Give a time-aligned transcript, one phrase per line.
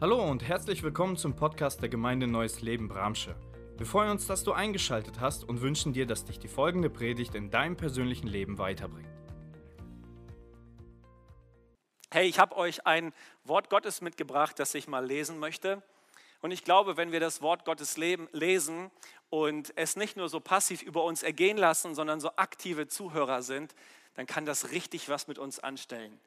[0.00, 3.36] Hallo und herzlich willkommen zum Podcast der Gemeinde Neues Leben Bramsche.
[3.76, 7.34] Wir freuen uns, dass du eingeschaltet hast und wünschen dir, dass dich die folgende Predigt
[7.34, 9.10] in deinem persönlichen Leben weiterbringt.
[12.10, 13.12] Hey, ich habe euch ein
[13.44, 15.82] Wort Gottes mitgebracht, das ich mal lesen möchte.
[16.40, 18.90] Und ich glaube, wenn wir das Wort Gottes lesen
[19.28, 23.74] und es nicht nur so passiv über uns ergehen lassen, sondern so aktive Zuhörer sind,
[24.14, 26.18] dann kann das richtig was mit uns anstellen.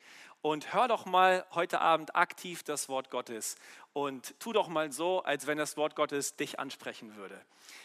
[0.43, 3.55] Und hör doch mal heute Abend aktiv das Wort Gottes
[3.93, 7.39] und tu doch mal so, als wenn das Wort Gottes dich ansprechen würde.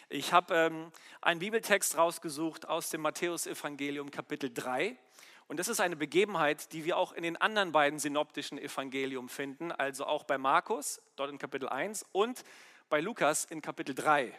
[0.08, 4.96] Ich habe ähm, einen Bibeltext rausgesucht aus dem Matthäusevangelium Kapitel 3.
[5.46, 9.70] Und das ist eine Begebenheit, die wir auch in den anderen beiden synoptischen Evangelium finden,
[9.70, 12.42] also auch bei Markus, dort in Kapitel 1 und
[12.88, 14.36] bei Lukas in Kapitel 3.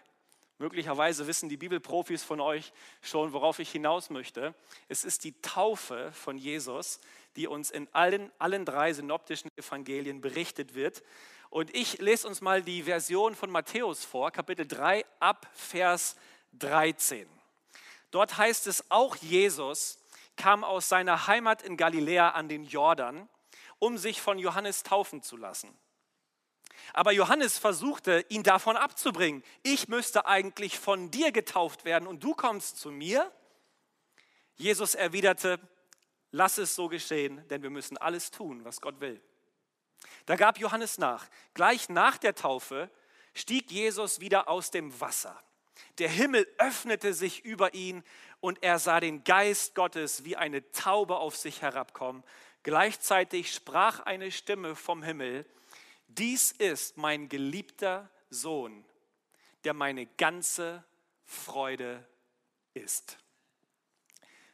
[0.62, 4.54] Möglicherweise wissen die Bibelprofis von euch schon, worauf ich hinaus möchte.
[4.90, 6.99] Es ist die Taufe von Jesus,
[7.35, 11.03] die uns in allen, allen drei synoptischen Evangelien berichtet wird.
[11.49, 16.15] Und ich lese uns mal die Version von Matthäus vor, Kapitel 3 ab Vers
[16.54, 17.27] 13.
[18.12, 19.99] Dort heißt es, auch Jesus
[20.35, 23.27] kam aus seiner Heimat in Galiläa an den Jordan,
[23.77, 25.76] um sich von Johannes taufen zu lassen.
[26.93, 29.43] Aber Johannes versuchte, ihn davon abzubringen.
[29.63, 33.32] Ich müsste eigentlich von dir getauft werden und du kommst zu mir.
[34.55, 35.59] Jesus erwiderte,
[36.32, 39.22] lass es so geschehen, denn wir müssen alles tun, was Gott will.
[40.26, 41.27] Da gab Johannes nach.
[41.54, 42.90] Gleich nach der Taufe
[43.34, 45.41] stieg Jesus wieder aus dem Wasser.
[45.98, 48.04] Der Himmel öffnete sich über ihn
[48.40, 52.24] und er sah den Geist Gottes wie eine Taube auf sich herabkommen.
[52.63, 55.46] Gleichzeitig sprach eine Stimme vom Himmel,
[56.07, 58.84] dies ist mein geliebter Sohn,
[59.63, 60.84] der meine ganze
[61.26, 62.05] Freude
[62.74, 63.18] ist.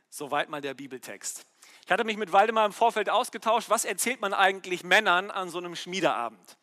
[0.10, 1.46] Soweit mal der Bibeltext.
[1.86, 5.60] Ich hatte mich mit Waldemar im Vorfeld ausgetauscht, was erzählt man eigentlich Männern an so
[5.60, 6.58] einem Schmiedeabend?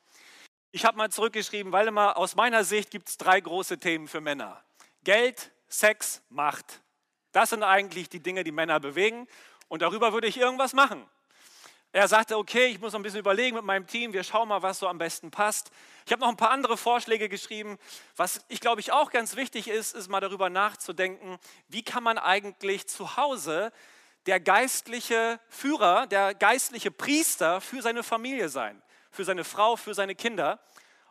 [0.73, 4.65] Ich habe mal zurückgeschrieben, Waldemar, aus meiner Sicht gibt es drei große Themen für Männer.
[5.05, 6.81] Geld, Sex, Macht.
[7.31, 9.28] Das sind eigentlich die Dinge, die Männer bewegen
[9.69, 11.09] und darüber würde ich irgendwas machen.
[11.93, 14.62] Er sagte, okay, ich muss noch ein bisschen überlegen mit meinem Team, wir schauen mal,
[14.62, 15.71] was so am besten passt.
[16.04, 17.78] Ich habe noch ein paar andere Vorschläge geschrieben.
[18.16, 22.19] Was ich glaube ich auch ganz wichtig ist, ist mal darüber nachzudenken, wie kann man
[22.19, 23.72] eigentlich zu Hause
[24.27, 30.15] der geistliche Führer, der geistliche Priester für seine Familie sein, für seine Frau, für seine
[30.15, 30.60] Kinder.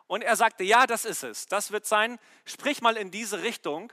[0.06, 1.46] Und er sagte, ja, das ist es.
[1.46, 2.18] Das wird sein.
[2.44, 3.92] Sprich mal in diese Richtung.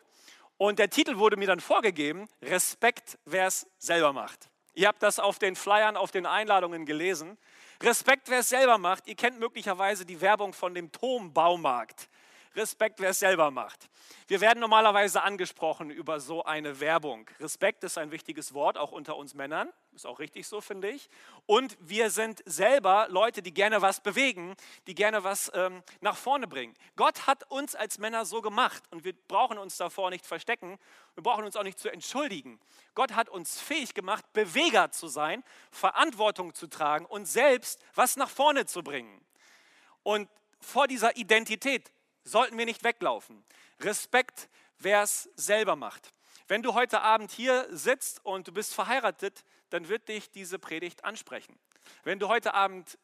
[0.57, 4.49] Und der Titel wurde mir dann vorgegeben, Respekt, wer es selber macht.
[4.73, 7.37] Ihr habt das auf den Flyern, auf den Einladungen gelesen.
[7.81, 9.07] Respekt, wer es selber macht.
[9.07, 12.09] Ihr kennt möglicherweise die Werbung von dem Tom-Baumarkt.
[12.55, 13.89] Respekt, wer es selber macht.
[14.27, 17.29] Wir werden normalerweise angesprochen über so eine Werbung.
[17.39, 19.69] Respekt ist ein wichtiges Wort, auch unter uns Männern.
[19.93, 21.09] Ist auch richtig so, finde ich.
[21.45, 24.55] Und wir sind selber Leute, die gerne was bewegen,
[24.87, 26.73] die gerne was ähm, nach vorne bringen.
[26.95, 30.79] Gott hat uns als Männer so gemacht und wir brauchen uns davor nicht verstecken.
[31.15, 32.59] Wir brauchen uns auch nicht zu entschuldigen.
[32.95, 38.29] Gott hat uns fähig gemacht, Beweger zu sein, Verantwortung zu tragen und selbst was nach
[38.29, 39.21] vorne zu bringen.
[40.03, 40.29] Und
[40.61, 41.91] vor dieser Identität
[42.29, 43.43] sollten wir nicht weglaufen.
[43.79, 46.13] Respekt, wer es selber macht.
[46.47, 51.03] Wenn du heute Abend hier sitzt und du bist verheiratet, dann wird dich diese Predigt
[51.03, 51.59] ansprechen.
[52.03, 52.97] Wenn du heute Abend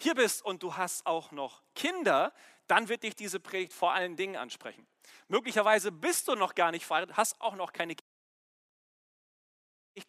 [0.00, 2.32] hier bist und du hast auch noch Kinder,
[2.66, 4.86] dann wird dich diese Predigt vor allen Dingen ansprechen.
[5.28, 8.07] Möglicherweise bist du noch gar nicht verheiratet, hast auch noch keine Kinder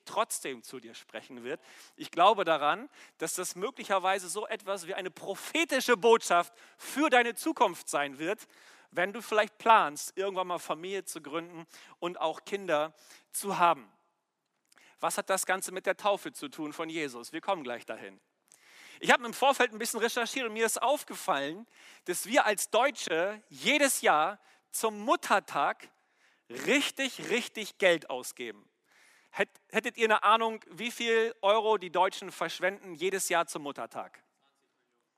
[0.05, 1.61] trotzdem zu dir sprechen wird.
[1.95, 7.89] Ich glaube daran, dass das möglicherweise so etwas wie eine prophetische Botschaft für deine Zukunft
[7.89, 8.47] sein wird,
[8.91, 11.67] wenn du vielleicht planst, irgendwann mal Familie zu gründen
[11.99, 12.93] und auch Kinder
[13.31, 13.91] zu haben.
[14.99, 17.31] Was hat das Ganze mit der Taufe zu tun von Jesus?
[17.31, 18.19] Wir kommen gleich dahin.
[18.99, 21.65] Ich habe im Vorfeld ein bisschen recherchiert und mir ist aufgefallen,
[22.05, 24.39] dass wir als Deutsche jedes Jahr
[24.71, 25.89] zum Muttertag
[26.49, 28.67] richtig, richtig Geld ausgeben.
[29.31, 34.23] Hättet ihr eine Ahnung, wie viel Euro die Deutschen verschwenden jedes Jahr zum Muttertag?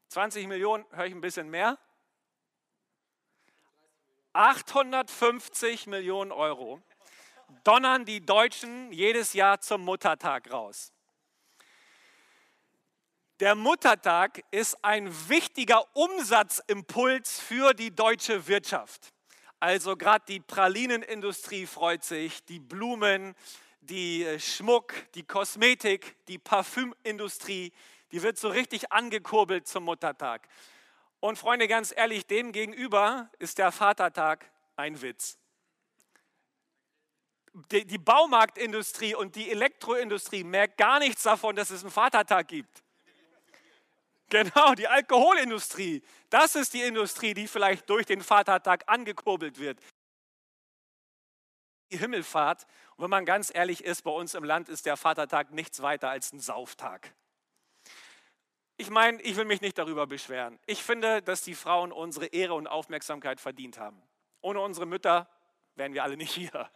[0.10, 1.78] 20 Millionen, höre ich ein bisschen mehr?
[4.34, 6.82] 850 Millionen Euro
[7.64, 10.94] donnern die Deutschen jedes Jahr zum Muttertag raus.
[13.40, 19.14] Der Muttertag ist ein wichtiger Umsatzimpuls für die deutsche Wirtschaft.
[19.60, 23.36] Also gerade die Pralinenindustrie freut sich, die Blumen,
[23.82, 27.74] die äh, Schmuck, die Kosmetik, die Parfümindustrie,
[28.12, 30.48] die wird so richtig angekurbelt zum Muttertag.
[31.20, 35.38] Und Freunde, ganz ehrlich, dem gegenüber ist der Vatertag ein Witz.
[37.72, 42.84] Die, die Baumarktindustrie und die Elektroindustrie merkt gar nichts davon, dass es einen Vatertag gibt.
[44.30, 46.02] Genau, die Alkoholindustrie.
[46.30, 49.78] Das ist die Industrie, die vielleicht durch den Vatertag angekurbelt wird.
[51.92, 52.66] Die Himmelfahrt.
[52.96, 56.10] Und wenn man ganz ehrlich ist, bei uns im Land ist der Vatertag nichts weiter
[56.10, 57.14] als ein Sauftag.
[58.78, 60.58] Ich meine, ich will mich nicht darüber beschweren.
[60.66, 64.02] Ich finde, dass die Frauen unsere Ehre und Aufmerksamkeit verdient haben.
[64.42, 65.30] Ohne unsere Mütter
[65.76, 66.70] wären wir alle nicht hier.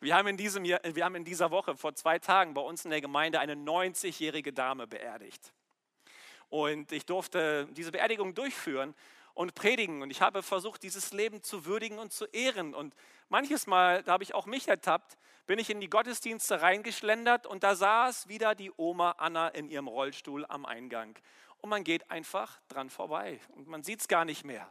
[0.00, 2.84] Wir haben, in diesem Jahr, wir haben in dieser Woche vor zwei Tagen bei uns
[2.84, 5.52] in der Gemeinde eine 90-jährige Dame beerdigt.
[6.48, 8.94] Und ich durfte diese Beerdigung durchführen
[9.34, 10.02] und predigen.
[10.02, 12.74] Und ich habe versucht, dieses Leben zu würdigen und zu ehren.
[12.74, 12.94] Und
[13.28, 15.16] manches Mal, da habe ich auch mich ertappt,
[15.46, 19.88] bin ich in die Gottesdienste reingeschlendert und da saß wieder die Oma Anna in ihrem
[19.88, 21.18] Rollstuhl am Eingang.
[21.58, 24.70] Und man geht einfach dran vorbei und man sieht es gar nicht mehr.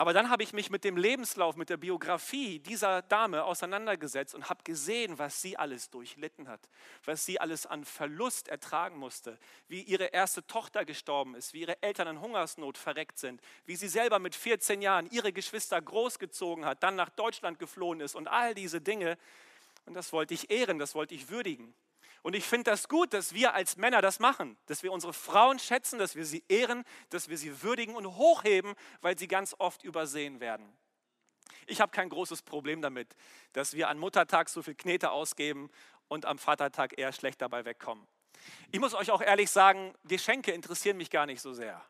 [0.00, 4.48] Aber dann habe ich mich mit dem Lebenslauf, mit der Biografie dieser Dame auseinandergesetzt und
[4.48, 6.70] habe gesehen, was sie alles durchlitten hat,
[7.04, 9.38] was sie alles an Verlust ertragen musste,
[9.68, 13.88] wie ihre erste Tochter gestorben ist, wie ihre Eltern in Hungersnot verreckt sind, wie sie
[13.88, 18.54] selber mit 14 Jahren ihre Geschwister großgezogen hat, dann nach Deutschland geflohen ist und all
[18.54, 19.18] diese Dinge.
[19.84, 21.74] Und das wollte ich ehren, das wollte ich würdigen.
[22.22, 25.58] Und ich finde das gut, dass wir als Männer das machen, dass wir unsere Frauen
[25.58, 29.82] schätzen, dass wir sie ehren, dass wir sie würdigen und hochheben, weil sie ganz oft
[29.84, 30.70] übersehen werden.
[31.66, 33.14] Ich habe kein großes Problem damit,
[33.52, 35.70] dass wir an Muttertag so viel Knete ausgeben
[36.08, 38.06] und am Vatertag eher schlecht dabei wegkommen.
[38.72, 41.82] Ich muss euch auch ehrlich sagen, Geschenke interessieren mich gar nicht so sehr.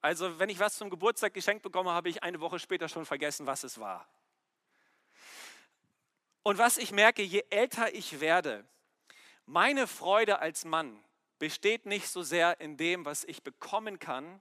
[0.00, 3.46] Also wenn ich was zum Geburtstag geschenkt bekomme, habe ich eine Woche später schon vergessen,
[3.46, 4.08] was es war.
[6.42, 8.64] Und was ich merke, je älter ich werde,
[9.46, 11.02] meine Freude als Mann
[11.38, 14.40] besteht nicht so sehr in dem, was ich bekommen kann,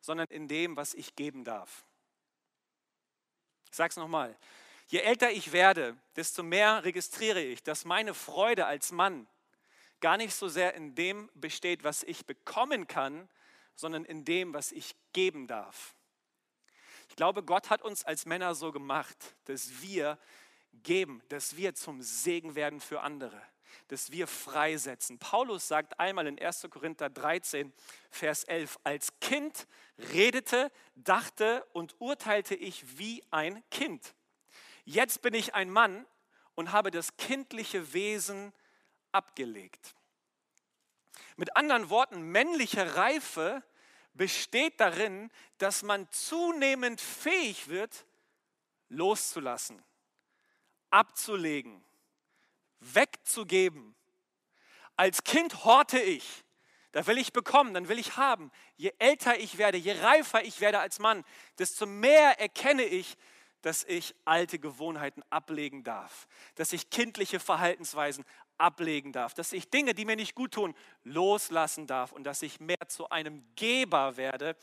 [0.00, 1.84] sondern in dem, was ich geben darf.
[3.70, 4.36] Ich sage es nochmal.
[4.88, 9.26] Je älter ich werde, desto mehr registriere ich, dass meine Freude als Mann
[10.00, 13.28] gar nicht so sehr in dem besteht, was ich bekommen kann,
[13.74, 15.94] sondern in dem, was ich geben darf.
[17.08, 20.18] Ich glaube, Gott hat uns als Männer so gemacht, dass wir
[20.72, 23.40] geben, dass wir zum Segen werden für andere
[23.88, 25.18] dass wir freisetzen.
[25.18, 26.66] Paulus sagt einmal in 1.
[26.70, 27.72] Korinther 13,
[28.10, 29.66] Vers 11, als Kind
[30.12, 34.14] redete, dachte und urteilte ich wie ein Kind.
[34.84, 36.06] Jetzt bin ich ein Mann
[36.54, 38.52] und habe das kindliche Wesen
[39.12, 39.94] abgelegt.
[41.36, 43.62] Mit anderen Worten, männliche Reife
[44.14, 48.06] besteht darin, dass man zunehmend fähig wird,
[48.88, 49.82] loszulassen,
[50.90, 51.84] abzulegen,
[52.80, 53.94] wegzugeben.
[54.96, 56.44] Als Kind horte ich.
[56.92, 58.50] Da will ich bekommen, dann will ich haben.
[58.76, 61.24] Je älter ich werde, je reifer ich werde als Mann,
[61.58, 63.18] desto mehr erkenne ich,
[63.60, 68.24] dass ich alte Gewohnheiten ablegen darf, dass ich kindliche Verhaltensweisen
[68.58, 70.74] ablegen darf, dass ich Dinge, die mir nicht gut tun,
[71.04, 74.56] loslassen darf und dass ich mehr zu einem Geber werde,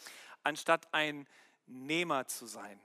[0.44, 1.28] anstatt ein
[1.68, 2.80] Nehmer zu sein.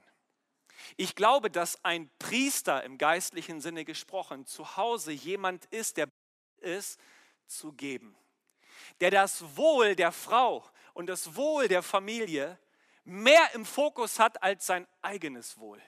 [0.97, 6.09] Ich glaube, dass ein Priester im geistlichen Sinne gesprochen zu Hause jemand ist, der
[6.57, 6.99] ist
[7.47, 8.15] zu geben,
[8.99, 12.59] der das Wohl der Frau und das Wohl der Familie
[13.03, 15.81] mehr im Fokus hat als sein eigenes Wohl.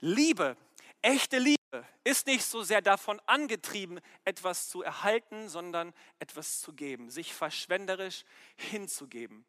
[0.00, 0.56] Liebe,
[1.02, 1.58] echte Liebe
[2.02, 8.24] ist nicht so sehr davon angetrieben, etwas zu erhalten, sondern etwas zu geben, sich verschwenderisch
[8.56, 9.44] hinzugeben.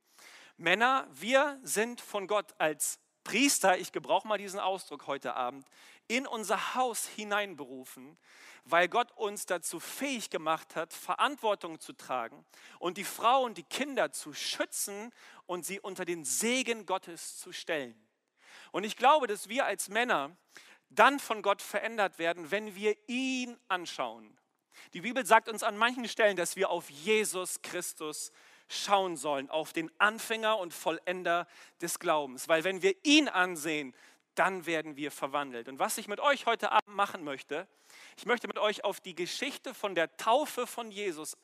[0.58, 5.67] Männer, wir sind von Gott als Priester, ich gebrauche mal diesen Ausdruck heute Abend,
[6.08, 8.17] in unser Haus hineinberufen,
[8.65, 12.46] weil Gott uns dazu fähig gemacht hat, Verantwortung zu tragen
[12.79, 15.12] und die Frau und die Kinder zu schützen
[15.48, 18.00] und sie unter den Segen Gottes zu stellen.
[18.72, 20.38] Und ich glaube, dass wir als Männer
[20.89, 24.38] dann von Gott verändert werden, wenn wir ihn anschauen.
[24.94, 28.32] Die Bibel sagt uns an manchen Stellen, dass wir auf Jesus Christus
[28.67, 31.48] schauen sollen, auf den Anfänger und Vollender
[31.81, 32.48] des Glaubens.
[32.48, 33.93] Weil wenn wir ihn ansehen,
[34.36, 35.67] dann werden wir verwandelt.
[35.67, 37.67] Und was ich mit euch heute Abend machen möchte,
[38.17, 41.38] ich möchte mit euch auf die Geschichte von der Taufe von Jesus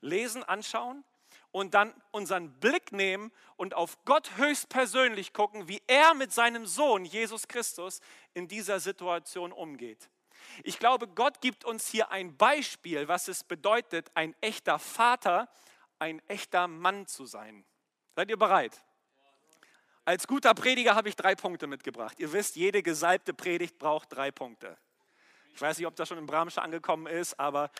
[0.00, 1.04] lesen, anschauen
[1.52, 7.04] und dann unseren Blick nehmen und auf Gott höchstpersönlich gucken, wie er mit seinem Sohn
[7.04, 8.00] Jesus Christus
[8.34, 10.10] in dieser Situation umgeht.
[10.62, 15.48] Ich glaube, Gott gibt uns hier ein Beispiel, was es bedeutet, ein echter Vater
[16.04, 17.64] ein echter Mann zu sein.
[18.14, 18.82] Seid ihr bereit?
[20.04, 22.20] Als guter Prediger habe ich drei Punkte mitgebracht.
[22.20, 24.76] Ihr wisst, jede gesalbte Predigt braucht drei Punkte.
[25.54, 27.70] Ich weiß nicht, ob das schon in Bramsche angekommen ist, aber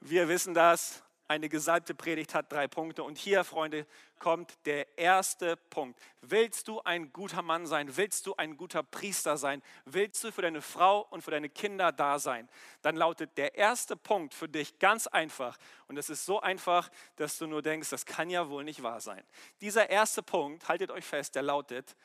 [0.00, 1.02] wir wissen das.
[1.28, 3.04] Eine gesalbte Predigt hat drei Punkte.
[3.04, 3.86] Und hier, Freunde,
[4.18, 5.98] kommt der erste Punkt.
[6.20, 7.96] Willst du ein guter Mann sein?
[7.96, 9.62] Willst du ein guter Priester sein?
[9.84, 12.48] Willst du für deine Frau und für deine Kinder da sein?
[12.82, 15.56] Dann lautet der erste Punkt für dich ganz einfach.
[15.88, 19.00] Und es ist so einfach, dass du nur denkst, das kann ja wohl nicht wahr
[19.00, 19.22] sein.
[19.60, 21.96] Dieser erste Punkt, haltet euch fest, der lautet,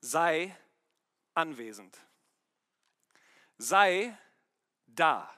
[0.00, 0.54] sei
[1.34, 1.98] anwesend.
[3.56, 4.16] Sei
[4.86, 5.37] da.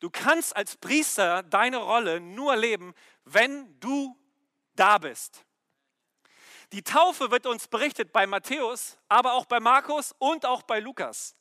[0.00, 4.16] Du kannst als Priester deine Rolle nur leben, wenn du
[4.74, 5.44] da bist.
[6.72, 11.34] Die Taufe wird uns berichtet bei Matthäus, aber auch bei Markus und auch bei Lukas.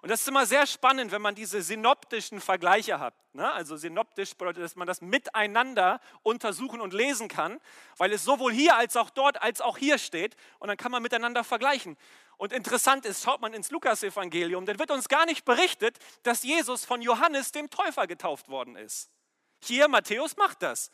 [0.00, 3.14] Und das ist immer sehr spannend, wenn man diese synoptischen Vergleiche hat.
[3.32, 3.50] Ne?
[3.52, 7.60] Also synoptisch bedeutet, dass man das miteinander untersuchen und lesen kann,
[7.96, 10.36] weil es sowohl hier als auch dort als auch hier steht.
[10.60, 11.96] Und dann kann man miteinander vergleichen.
[12.36, 16.84] Und interessant ist, schaut man ins Lukasevangelium, dann wird uns gar nicht berichtet, dass Jesus
[16.84, 19.10] von Johannes dem Täufer getauft worden ist.
[19.60, 20.92] Hier, Matthäus macht das.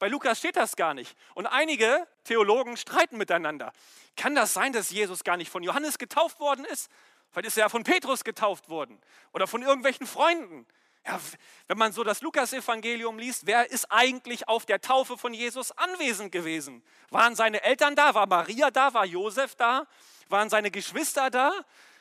[0.00, 1.16] Bei Lukas steht das gar nicht.
[1.34, 3.72] Und einige Theologen streiten miteinander.
[4.16, 6.90] Kann das sein, dass Jesus gar nicht von Johannes getauft worden ist?
[7.30, 9.00] Vielleicht ist er ja von Petrus getauft worden
[9.32, 10.66] oder von irgendwelchen Freunden.
[11.06, 11.18] Ja,
[11.66, 16.32] wenn man so das Lukasevangelium liest, wer ist eigentlich auf der Taufe von Jesus anwesend
[16.32, 16.82] gewesen?
[17.10, 18.14] Waren seine Eltern da?
[18.14, 18.92] War Maria da?
[18.92, 19.86] War Josef da?
[20.28, 21.52] Waren seine Geschwister da?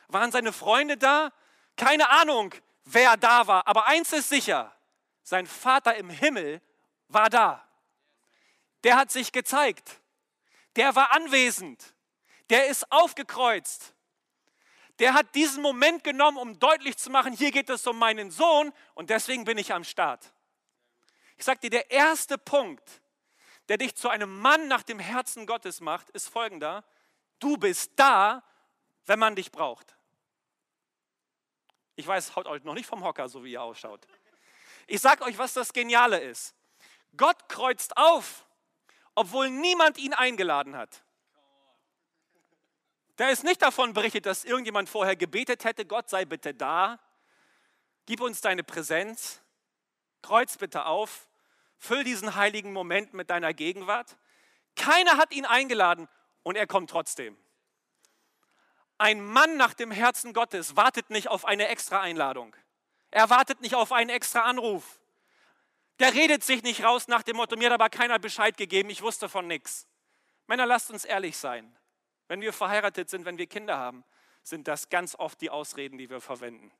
[0.09, 1.31] Waren seine Freunde da?
[1.77, 3.65] Keine Ahnung, wer da war.
[3.67, 4.75] Aber eins ist sicher,
[5.23, 6.61] sein Vater im Himmel
[7.07, 7.65] war da.
[8.83, 10.01] Der hat sich gezeigt.
[10.75, 11.93] Der war anwesend.
[12.49, 13.93] Der ist aufgekreuzt.
[14.99, 18.73] Der hat diesen Moment genommen, um deutlich zu machen, hier geht es um meinen Sohn
[18.95, 20.33] und deswegen bin ich am Start.
[21.37, 23.01] Ich sage dir, der erste Punkt,
[23.69, 26.83] der dich zu einem Mann nach dem Herzen Gottes macht, ist folgender.
[27.39, 28.43] Du bist da,
[29.05, 29.95] wenn man dich braucht.
[31.95, 34.05] Ich weiß, haut euch noch nicht vom Hocker, so wie ihr ausschaut.
[34.87, 36.55] Ich sage euch, was das Geniale ist.
[37.15, 38.45] Gott kreuzt auf,
[39.15, 41.03] obwohl niemand ihn eingeladen hat.
[43.19, 46.99] Da ist nicht davon berichtet, dass irgendjemand vorher gebetet hätte, Gott sei bitte da,
[48.05, 49.41] gib uns deine Präsenz,
[50.21, 51.27] kreuz bitte auf,
[51.77, 54.15] füll diesen heiligen Moment mit deiner Gegenwart.
[54.77, 56.07] Keiner hat ihn eingeladen
[56.43, 57.37] und er kommt trotzdem.
[58.97, 62.55] Ein Mann nach dem Herzen Gottes wartet nicht auf eine extra Einladung.
[63.11, 65.01] Er wartet nicht auf einen extra Anruf.
[65.99, 69.01] Der redet sich nicht raus nach dem Motto, mir hat aber keiner Bescheid gegeben, ich
[69.01, 69.89] wusste von nichts.
[70.47, 71.75] Männer, lasst uns ehrlich sein.
[72.29, 74.05] Wenn wir verheiratet sind, wenn wir Kinder haben,
[74.43, 76.71] sind das ganz oft die Ausreden, die wir verwenden.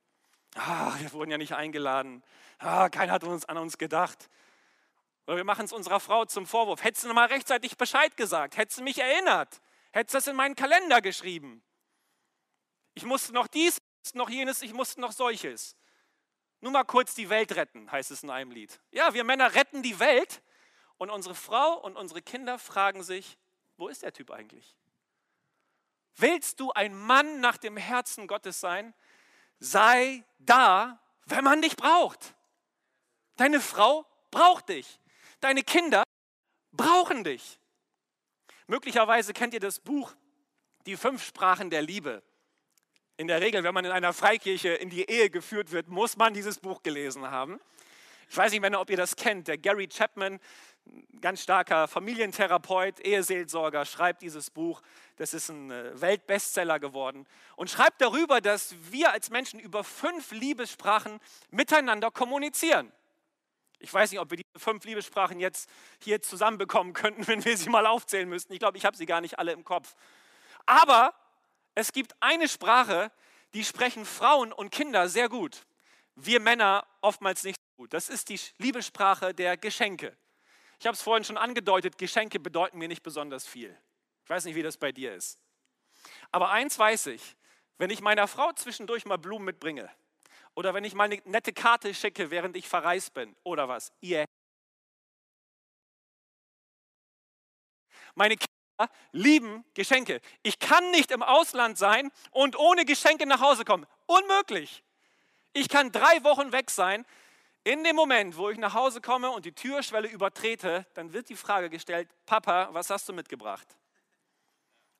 [0.54, 2.22] Ah, wir wurden ja nicht eingeladen.
[2.58, 4.30] Ah, keiner hat uns an uns gedacht.
[5.26, 6.84] Oder wir machen es unserer Frau zum Vorwurf.
[6.84, 8.56] Hättest du mal rechtzeitig Bescheid gesagt?
[8.56, 9.60] Hättest du mich erinnert?
[9.90, 11.62] Hättest du das in meinen Kalender geschrieben?
[12.94, 13.82] Ich musste noch dies,
[14.14, 15.76] noch jenes, ich musste noch solches.
[16.60, 18.80] Nur mal kurz die Welt retten, heißt es in einem Lied.
[18.92, 20.42] Ja, wir Männer retten die Welt
[20.96, 23.36] und unsere Frau und unsere Kinder fragen sich,
[23.76, 24.76] wo ist der Typ eigentlich?
[26.16, 28.94] Willst du ein Mann nach dem Herzen Gottes sein?
[29.58, 32.34] Sei da, wenn man dich braucht.
[33.36, 35.00] Deine Frau braucht dich.
[35.40, 36.02] Deine Kinder
[36.72, 37.58] brauchen dich.
[38.66, 40.14] Möglicherweise kennt ihr das Buch
[40.86, 42.22] Die fünf Sprachen der Liebe.
[43.16, 46.32] In der Regel, wenn man in einer Freikirche in die Ehe geführt wird, muss man
[46.32, 47.60] dieses Buch gelesen haben.
[48.30, 49.48] Ich weiß nicht, Männer, ob ihr das kennt.
[49.48, 50.38] Der Gary Chapman,
[51.20, 54.82] ganz starker Familientherapeut, Eheseelsorger, schreibt dieses Buch.
[55.16, 57.26] Das ist ein äh, Weltbestseller geworden.
[57.56, 61.18] Und schreibt darüber, dass wir als Menschen über fünf Liebessprachen
[61.50, 62.92] miteinander kommunizieren.
[63.80, 65.68] Ich weiß nicht, ob wir diese fünf Liebessprachen jetzt
[65.98, 68.52] hier zusammenbekommen könnten, wenn wir sie mal aufzählen müssten.
[68.52, 69.96] Ich glaube, ich habe sie gar nicht alle im Kopf.
[70.66, 71.14] Aber
[71.74, 73.10] es gibt eine Sprache,
[73.54, 75.66] die sprechen Frauen und Kinder sehr gut.
[76.14, 77.94] Wir Männer oftmals nicht gut.
[77.94, 80.14] Das ist die Liebessprache der Geschenke.
[80.78, 83.74] Ich habe es vorhin schon angedeutet, Geschenke bedeuten mir nicht besonders viel.
[84.22, 85.38] Ich weiß nicht, wie das bei dir ist.
[86.30, 87.36] Aber eins weiß ich,
[87.78, 89.90] wenn ich meiner Frau zwischendurch mal Blumen mitbringe,
[90.54, 93.34] oder wenn ich mal eine nette Karte schicke, während ich verreist bin.
[93.44, 93.92] Oder was?
[94.02, 94.26] Ihr.
[98.14, 100.20] Meine Kinder lieben Geschenke.
[100.42, 103.86] Ich kann nicht im Ausland sein und ohne Geschenke nach Hause kommen.
[104.04, 104.82] Unmöglich.
[105.54, 107.06] Ich kann drei Wochen weg sein.
[107.62, 111.36] In dem Moment, wo ich nach Hause komme und die Türschwelle übertrete, dann wird die
[111.36, 113.76] Frage gestellt, Papa, was hast du mitgebracht?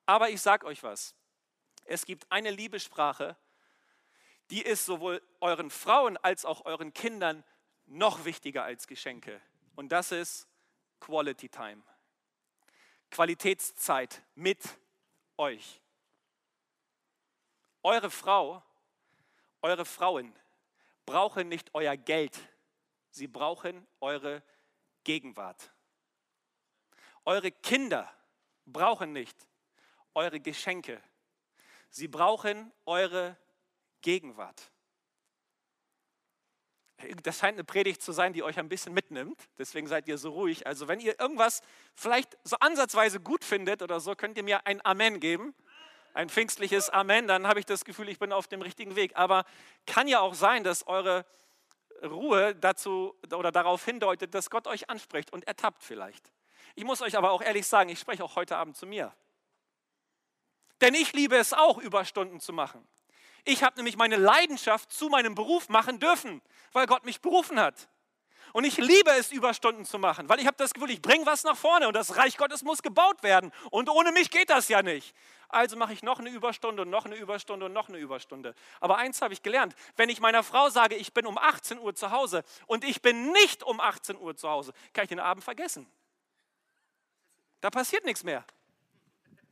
[0.04, 1.14] Aber ich sage euch was.
[1.84, 3.36] Es gibt eine Liebessprache,
[4.50, 7.44] die ist sowohl euren Frauen als auch euren Kindern
[7.86, 9.40] noch wichtiger als Geschenke.
[9.74, 10.46] Und das ist
[11.00, 11.82] Quality Time.
[13.10, 14.62] Qualitätszeit mit
[15.38, 15.80] euch.
[17.82, 18.62] Eure Frau,
[19.62, 20.34] eure Frauen
[21.10, 22.38] brauchen nicht euer Geld,
[23.10, 24.44] Sie brauchen eure
[25.02, 25.72] Gegenwart.
[27.24, 28.08] Eure Kinder
[28.64, 29.36] brauchen nicht
[30.14, 31.02] eure Geschenke.
[31.88, 33.36] Sie brauchen eure
[34.02, 34.70] Gegenwart.
[37.24, 39.48] Das scheint eine Predigt zu sein, die euch ein bisschen mitnimmt.
[39.58, 40.68] Deswegen seid ihr so ruhig.
[40.68, 41.62] Also wenn ihr irgendwas
[41.94, 45.54] vielleicht so ansatzweise gut findet oder so, könnt ihr mir ein Amen geben.
[46.12, 47.26] Ein pfingstliches Amen.
[47.26, 49.12] Dann habe ich das Gefühl, ich bin auf dem richtigen Weg.
[49.16, 49.44] Aber
[49.86, 51.24] kann ja auch sein, dass eure
[52.02, 56.32] Ruhe dazu oder darauf hindeutet, dass Gott euch anspricht und ertappt vielleicht.
[56.74, 59.14] Ich muss euch aber auch ehrlich sagen, ich spreche auch heute Abend zu mir.
[60.80, 62.86] Denn ich liebe es auch, Überstunden zu machen.
[63.44, 67.88] Ich habe nämlich meine Leidenschaft zu meinem Beruf machen dürfen, weil Gott mich berufen hat.
[68.52, 71.44] Und ich liebe es, Überstunden zu machen, weil ich habe das Gefühl, ich bringe was
[71.44, 73.52] nach vorne und das Reich Gottes muss gebaut werden.
[73.70, 75.14] Und ohne mich geht das ja nicht.
[75.48, 78.54] Also mache ich noch eine Überstunde und noch eine Überstunde und noch eine Überstunde.
[78.78, 81.94] Aber eins habe ich gelernt, wenn ich meiner Frau sage, ich bin um 18 Uhr
[81.94, 85.42] zu Hause und ich bin nicht um 18 Uhr zu Hause, kann ich den Abend
[85.42, 85.90] vergessen.
[87.60, 88.44] Da passiert nichts mehr.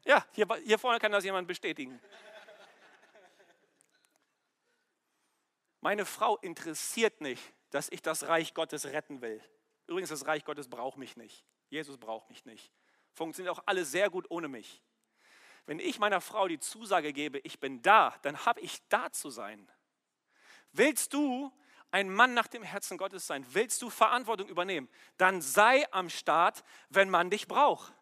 [0.05, 2.01] Ja, hier, hier vorne kann das jemand bestätigen.
[5.81, 9.41] Meine Frau interessiert nicht, dass ich das Reich Gottes retten will.
[9.87, 11.45] Übrigens, das Reich Gottes braucht mich nicht.
[11.69, 12.73] Jesus braucht mich nicht.
[13.13, 14.83] Funktioniert auch alles sehr gut ohne mich.
[15.67, 19.29] Wenn ich meiner Frau die Zusage gebe, ich bin da, dann habe ich da zu
[19.29, 19.71] sein.
[20.73, 21.53] Willst du
[21.91, 23.45] ein Mann nach dem Herzen Gottes sein?
[23.51, 24.89] Willst du Verantwortung übernehmen?
[25.17, 27.93] Dann sei am Start, wenn man dich braucht.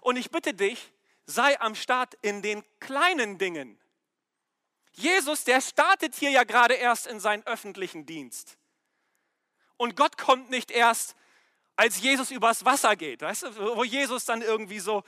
[0.00, 0.92] Und ich bitte dich,
[1.26, 3.78] sei am Start in den kleinen Dingen.
[4.92, 8.58] Jesus, der startet hier ja gerade erst in seinen öffentlichen Dienst.
[9.80, 11.16] Und Gott kommt nicht erst,
[11.74, 15.04] als Jesus übers Wasser geht, weißt du, wo Jesus dann irgendwie so,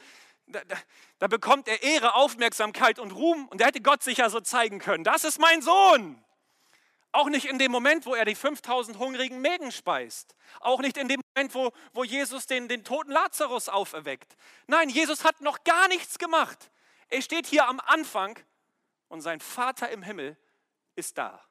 [0.47, 0.79] da, da,
[1.19, 5.05] da bekommt er Ehre, Aufmerksamkeit und Ruhm und der hätte Gott sicher so zeigen können.
[5.05, 6.25] Das ist mein Sohn.
[7.12, 10.35] Auch nicht in dem Moment, wo er die 5000 hungrigen Mägen speist.
[10.61, 14.38] Auch nicht in dem Moment, wo, wo Jesus den, den toten Lazarus auferweckt.
[14.69, 16.71] Nein, Jesus hat noch gar nichts gemacht.
[17.11, 18.38] Er steht hier am Anfang
[19.09, 20.38] und sein Vater im Himmel
[20.97, 21.45] ist da.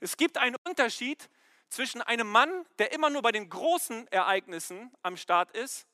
[0.00, 1.30] Es gibt einen Unterschied
[1.72, 5.86] zwischen einem Mann, der immer nur bei den großen Ereignissen am Start ist,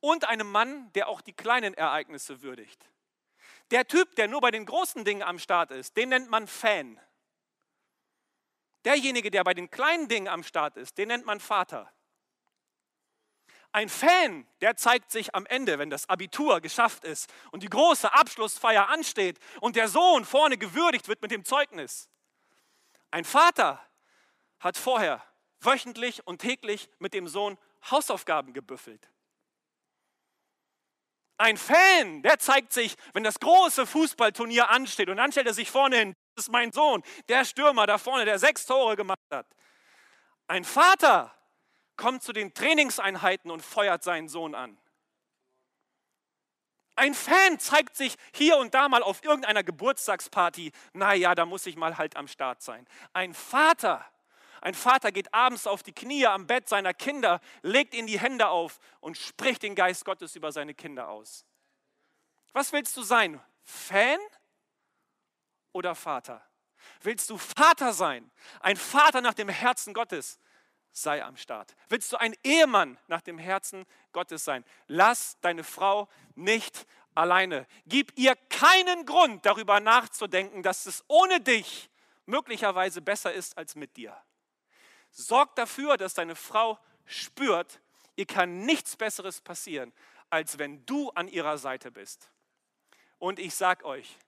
[0.00, 2.90] und einem Mann, der auch die kleinen Ereignisse würdigt.
[3.70, 7.00] Der Typ, der nur bei den großen Dingen am Start ist, den nennt man Fan.
[8.84, 11.90] Derjenige, der bei den kleinen Dingen am Start ist, den nennt man Vater.
[13.70, 18.12] Ein Fan, der zeigt sich am Ende, wenn das Abitur geschafft ist und die große
[18.12, 22.10] Abschlussfeier ansteht und der Sohn vorne gewürdigt wird mit dem Zeugnis.
[23.12, 23.80] Ein Vater
[24.62, 25.22] hat vorher
[25.60, 27.58] wöchentlich und täglich mit dem Sohn
[27.90, 29.10] Hausaufgaben gebüffelt.
[31.36, 35.70] Ein Fan, der zeigt sich, wenn das große Fußballturnier ansteht und dann stellt er sich
[35.70, 39.46] vorne hin, das ist mein Sohn, der Stürmer da vorne, der sechs Tore gemacht hat.
[40.46, 41.34] Ein Vater,
[41.96, 44.76] kommt zu den Trainingseinheiten und feuert seinen Sohn an.
[46.96, 50.72] Ein Fan zeigt sich hier und da mal auf irgendeiner Geburtstagsparty.
[50.92, 52.86] Naja, da muss ich mal halt am Start sein.
[53.12, 54.04] Ein Vater,
[54.62, 58.48] ein Vater geht abends auf die Knie am Bett seiner Kinder, legt ihnen die Hände
[58.48, 61.44] auf und spricht den Geist Gottes über seine Kinder aus.
[62.52, 63.40] Was willst du sein?
[63.64, 64.20] Fan
[65.72, 66.46] oder Vater?
[67.00, 68.30] Willst du Vater sein?
[68.60, 70.38] Ein Vater nach dem Herzen Gottes?
[70.92, 71.74] sei am Start.
[71.88, 74.64] Willst du ein Ehemann nach dem Herzen Gottes sein?
[74.86, 77.66] Lass deine Frau nicht alleine.
[77.86, 81.90] Gib ihr keinen Grund darüber nachzudenken, dass es ohne dich
[82.26, 84.16] möglicherweise besser ist als mit dir.
[85.12, 87.80] Sorg dafür, dass deine Frau spürt,
[88.16, 89.92] ihr kann nichts Besseres passieren,
[90.30, 92.30] als wenn du an ihrer Seite bist.
[93.18, 94.18] Und ich sag euch,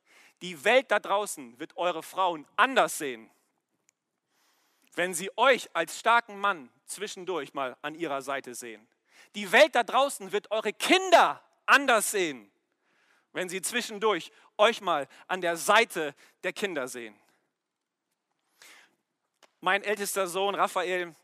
[0.42, 3.31] die Welt da draußen wird eure Frauen anders sehen,
[4.94, 8.87] wenn sie euch als starken Mann zwischendurch mal an ihrer Seite sehen.
[9.35, 12.51] Die Welt da draußen wird eure Kinder anders sehen,
[13.33, 17.18] wenn sie zwischendurch euch mal an der Seite der Kinder sehen.
[19.64, 21.16] Mein ältester Sohn Raphael,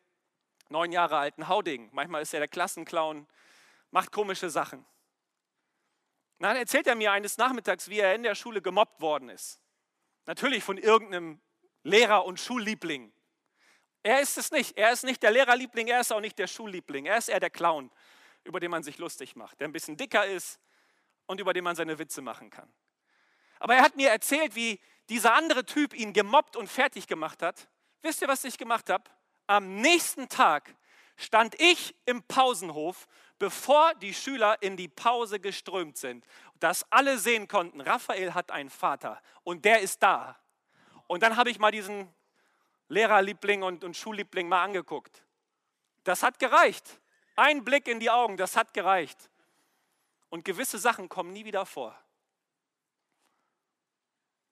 [0.71, 3.27] neun Jahre alt, ein Hauding, manchmal ist er der Klassenclown,
[3.91, 4.87] macht komische Sachen.
[6.39, 9.61] dann erzählt er mir eines Nachmittags, wie er in der Schule gemobbt worden ist.
[10.25, 11.39] Natürlich von irgendeinem
[11.83, 13.13] Lehrer und Schulliebling.
[14.03, 14.75] Er ist es nicht.
[14.79, 17.05] Er ist nicht der Lehrerliebling, er ist auch nicht der Schulliebling.
[17.05, 17.91] Er ist eher der Clown,
[18.45, 20.59] über den man sich lustig macht, der ein bisschen dicker ist
[21.27, 22.73] und über den man seine Witze machen kann.
[23.59, 27.69] Aber er hat mir erzählt, wie dieser andere Typ ihn gemobbt und fertig gemacht hat.
[28.03, 29.05] Wisst ihr, was ich gemacht habe?
[29.47, 30.75] Am nächsten Tag
[31.17, 33.07] stand ich im Pausenhof,
[33.39, 36.25] bevor die Schüler in die Pause geströmt sind,
[36.61, 40.39] dass alle sehen konnten, Raphael hat einen Vater und der ist da.
[41.07, 42.13] Und dann habe ich mal diesen
[42.89, 45.23] Lehrerliebling und, und Schulliebling mal angeguckt.
[46.05, 47.01] Das hat gereicht.
[47.37, 49.31] Ein Blick in die Augen, das hat gereicht.
[50.29, 51.99] Und gewisse Sachen kommen nie wieder vor.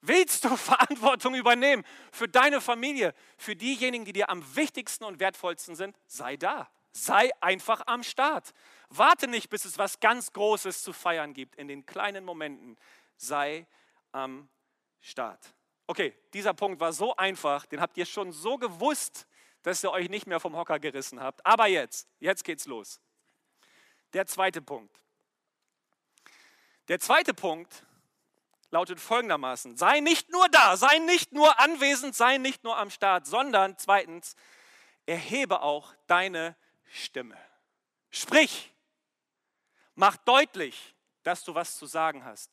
[0.08, 5.76] Willst du Verantwortung übernehmen für deine Familie, für diejenigen, die dir am wichtigsten und wertvollsten
[5.76, 5.96] sind?
[6.06, 6.68] Sei da.
[6.92, 8.52] Sei einfach am Start.
[8.88, 11.56] Warte nicht, bis es was ganz Großes zu feiern gibt.
[11.56, 12.76] In den kleinen Momenten
[13.16, 13.66] sei
[14.10, 14.48] am
[15.00, 15.54] Start.
[15.86, 19.26] Okay, dieser Punkt war so einfach, den habt ihr schon so gewusst,
[19.62, 21.44] dass ihr euch nicht mehr vom Hocker gerissen habt.
[21.44, 23.00] Aber jetzt, jetzt geht's los.
[24.14, 25.02] Der zweite Punkt.
[26.88, 27.84] Der zweite Punkt
[28.70, 33.26] lautet folgendermaßen: Sei nicht nur da, sei nicht nur anwesend, sei nicht nur am Start,
[33.26, 34.34] sondern zweitens,
[35.06, 37.36] erhebe auch deine Stimme.
[38.10, 38.74] Sprich,
[39.94, 42.50] mach deutlich, dass du was zu sagen hast.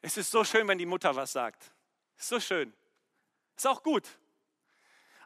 [0.00, 1.72] Es ist so schön, wenn die Mutter was sagt.
[2.18, 2.74] Ist so schön.
[3.56, 4.08] Ist auch gut.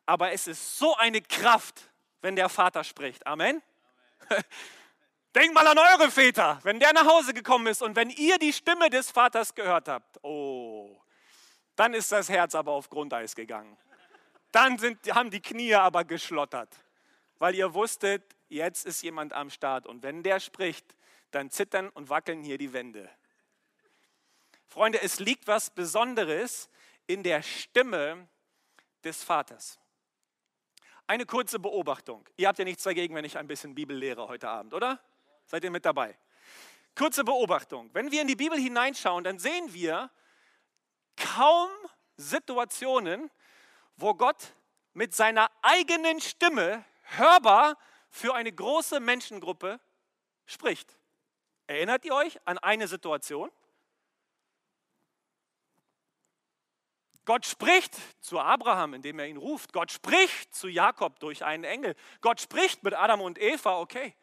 [0.04, 1.90] Aber es ist so eine Kraft,
[2.20, 3.26] wenn der Vater spricht.
[3.26, 3.62] Amen.
[4.28, 4.44] Amen.
[5.36, 8.54] Denkt mal an eure Väter, wenn der nach Hause gekommen ist und wenn ihr die
[8.54, 10.18] Stimme des Vaters gehört habt.
[10.24, 10.98] Oh,
[11.74, 13.76] dann ist das Herz aber auf Grundeis gegangen.
[14.50, 16.74] Dann sind, haben die Knie aber geschlottert,
[17.38, 20.86] weil ihr wusstet, jetzt ist jemand am Start und wenn der spricht,
[21.32, 23.10] dann zittern und wackeln hier die Wände.
[24.68, 26.70] Freunde, es liegt was Besonderes
[27.06, 28.26] in der Stimme
[29.04, 29.78] des Vaters.
[31.06, 32.26] Eine kurze Beobachtung.
[32.38, 34.98] Ihr habt ja nichts dagegen, wenn ich ein bisschen Bibel lehre heute Abend, oder?
[35.46, 36.18] Seid ihr mit dabei?
[36.94, 37.90] Kurze Beobachtung.
[37.92, 40.10] Wenn wir in die Bibel hineinschauen, dann sehen wir
[41.16, 41.70] kaum
[42.16, 43.30] Situationen,
[43.96, 44.52] wo Gott
[44.92, 47.78] mit seiner eigenen Stimme hörbar
[48.10, 49.78] für eine große Menschengruppe
[50.46, 50.98] spricht.
[51.66, 53.50] Erinnert ihr euch an eine Situation?
[57.24, 59.72] Gott spricht zu Abraham, indem er ihn ruft.
[59.72, 61.96] Gott spricht zu Jakob durch einen Engel.
[62.20, 64.14] Gott spricht mit Adam und Eva, okay.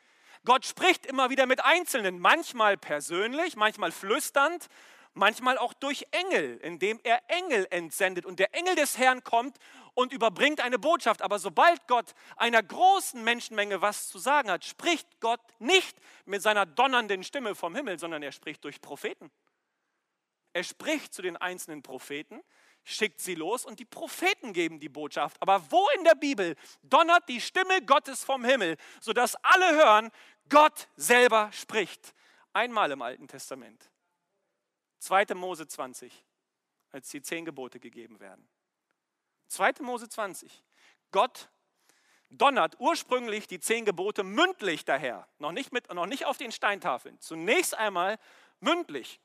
[0.46, 4.68] Gott spricht immer wieder mit Einzelnen, manchmal persönlich, manchmal flüsternd,
[5.14, 8.26] manchmal auch durch Engel, indem er Engel entsendet.
[8.26, 9.58] Und der Engel des Herrn kommt
[9.94, 11.22] und überbringt eine Botschaft.
[11.22, 16.66] Aber sobald Gott einer großen Menschenmenge was zu sagen hat, spricht Gott nicht mit seiner
[16.66, 19.32] donnernden Stimme vom Himmel, sondern er spricht durch Propheten.
[20.52, 22.42] Er spricht zu den einzelnen Propheten
[22.84, 25.38] schickt sie los und die Propheten geben die Botschaft.
[25.42, 30.12] Aber wo in der Bibel donnert die Stimme Gottes vom Himmel, sodass alle hören,
[30.50, 32.14] Gott selber spricht?
[32.54, 33.90] Einmal im Alten Testament.
[35.00, 35.34] 2.
[35.36, 36.24] Mose 20,
[36.92, 38.48] als die zehn Gebote gegeben werden.
[39.48, 39.74] 2.
[39.82, 40.64] Mose 20.
[41.12, 41.50] Gott
[42.30, 47.20] donnert ursprünglich die zehn Gebote mündlich daher, noch nicht, mit, noch nicht auf den Steintafeln.
[47.20, 48.18] Zunächst einmal
[48.60, 49.20] mündlich.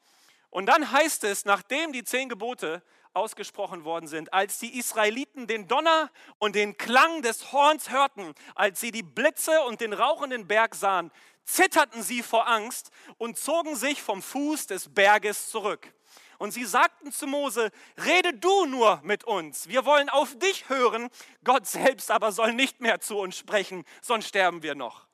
[0.51, 2.83] Und dann heißt es, nachdem die zehn Gebote
[3.15, 8.81] ausgesprochen worden sind, als die Israeliten den Donner und den Klang des Horns hörten, als
[8.81, 11.11] sie die Blitze und den rauchenden Berg sahen,
[11.45, 15.93] zitterten sie vor Angst und zogen sich vom Fuß des Berges zurück.
[16.39, 17.71] Und sie sagten zu Mose,
[18.05, 21.09] rede du nur mit uns, wir wollen auf dich hören,
[21.43, 25.09] Gott selbst aber soll nicht mehr zu uns sprechen, sonst sterben wir noch.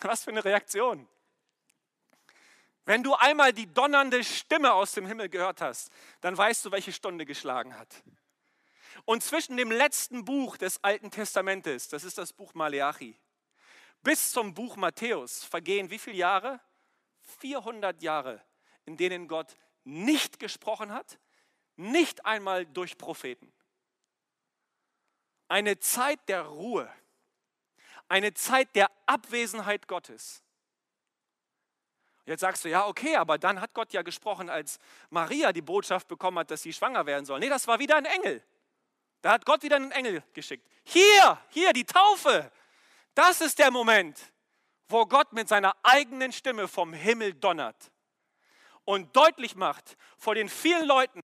[0.00, 1.06] Was für eine Reaktion.
[2.84, 6.92] Wenn du einmal die donnernde Stimme aus dem Himmel gehört hast, dann weißt du, welche
[6.92, 8.02] Stunde geschlagen hat.
[9.06, 13.18] Und zwischen dem letzten Buch des Alten Testamentes, das ist das Buch Maleachi,
[14.02, 16.60] bis zum Buch Matthäus vergehen wie viele Jahre?
[17.38, 18.44] 400 Jahre,
[18.84, 21.18] in denen Gott nicht gesprochen hat,
[21.76, 23.52] nicht einmal durch Propheten.
[25.48, 26.90] Eine Zeit der Ruhe,
[28.08, 30.43] eine Zeit der Abwesenheit Gottes.
[32.26, 34.78] Jetzt sagst du, ja, okay, aber dann hat Gott ja gesprochen, als
[35.10, 37.38] Maria die Botschaft bekommen hat, dass sie schwanger werden soll.
[37.38, 38.42] Nee, das war wieder ein Engel.
[39.20, 40.66] Da hat Gott wieder einen Engel geschickt.
[40.84, 42.50] Hier, hier, die Taufe.
[43.14, 44.18] Das ist der Moment,
[44.88, 47.90] wo Gott mit seiner eigenen Stimme vom Himmel donnert
[48.84, 51.20] und deutlich macht vor den vielen Leuten,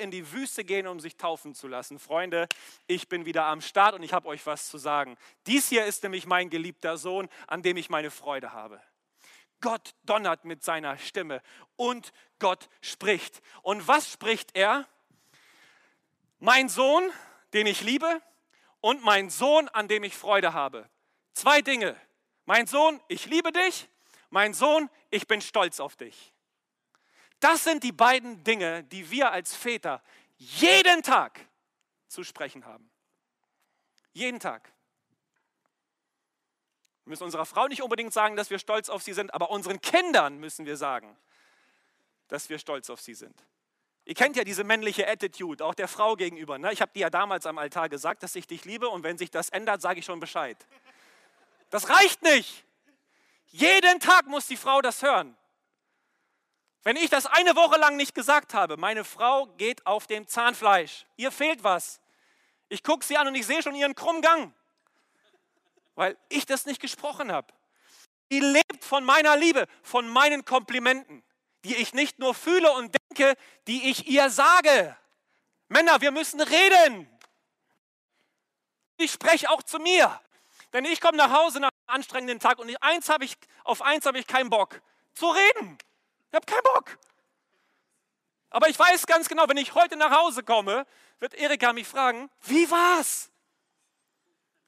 [0.00, 2.00] in die Wüste gehen, um sich taufen zu lassen.
[2.00, 2.48] Freunde,
[2.88, 5.16] ich bin wieder am Start und ich habe euch was zu sagen.
[5.46, 8.82] Dies hier ist nämlich mein geliebter Sohn, an dem ich meine Freude habe.
[9.60, 11.42] Gott donnert mit seiner Stimme
[11.76, 13.42] und Gott spricht.
[13.62, 14.86] Und was spricht er?
[16.38, 17.10] Mein Sohn,
[17.52, 18.22] den ich liebe,
[18.80, 20.88] und mein Sohn, an dem ich Freude habe.
[21.32, 21.96] Zwei Dinge.
[22.44, 23.88] Mein Sohn, ich liebe dich.
[24.30, 26.32] Mein Sohn, ich bin stolz auf dich.
[27.40, 30.02] Das sind die beiden Dinge, die wir als Väter
[30.36, 31.40] jeden Tag
[32.08, 32.90] zu sprechen haben.
[34.12, 34.72] Jeden Tag.
[37.08, 39.80] Wir müssen unserer Frau nicht unbedingt sagen, dass wir stolz auf sie sind, aber unseren
[39.80, 41.16] Kindern müssen wir sagen,
[42.28, 43.34] dass wir stolz auf sie sind.
[44.04, 46.58] Ihr kennt ja diese männliche Attitude, auch der Frau gegenüber.
[46.58, 46.70] Ne?
[46.70, 49.30] Ich habe dir ja damals am Altar gesagt, dass ich dich liebe und wenn sich
[49.30, 50.58] das ändert, sage ich schon Bescheid.
[51.70, 52.66] Das reicht nicht.
[53.46, 55.34] Jeden Tag muss die Frau das hören.
[56.82, 61.06] Wenn ich das eine Woche lang nicht gesagt habe, meine Frau geht auf dem Zahnfleisch.
[61.16, 62.02] Ihr fehlt was.
[62.68, 64.52] Ich gucke sie an und ich sehe schon ihren krummen Gang,
[65.98, 67.52] weil ich das nicht gesprochen habe.
[68.30, 71.22] Die lebt von meiner Liebe, von meinen Komplimenten
[71.64, 74.96] die ich nicht nur fühle und denke, die ich ihr sage.
[75.68, 77.08] Männer, wir müssen reden.
[78.96, 80.20] Ich spreche auch zu mir.
[80.72, 84.18] Denn ich komme nach Hause nach einem anstrengenden Tag und eins ich, auf eins habe
[84.18, 84.80] ich keinen Bock.
[85.14, 85.78] Zu reden.
[86.28, 86.98] Ich habe keinen Bock.
[88.50, 90.86] Aber ich weiß ganz genau, wenn ich heute nach Hause komme,
[91.20, 93.30] wird Erika mich fragen, wie war's?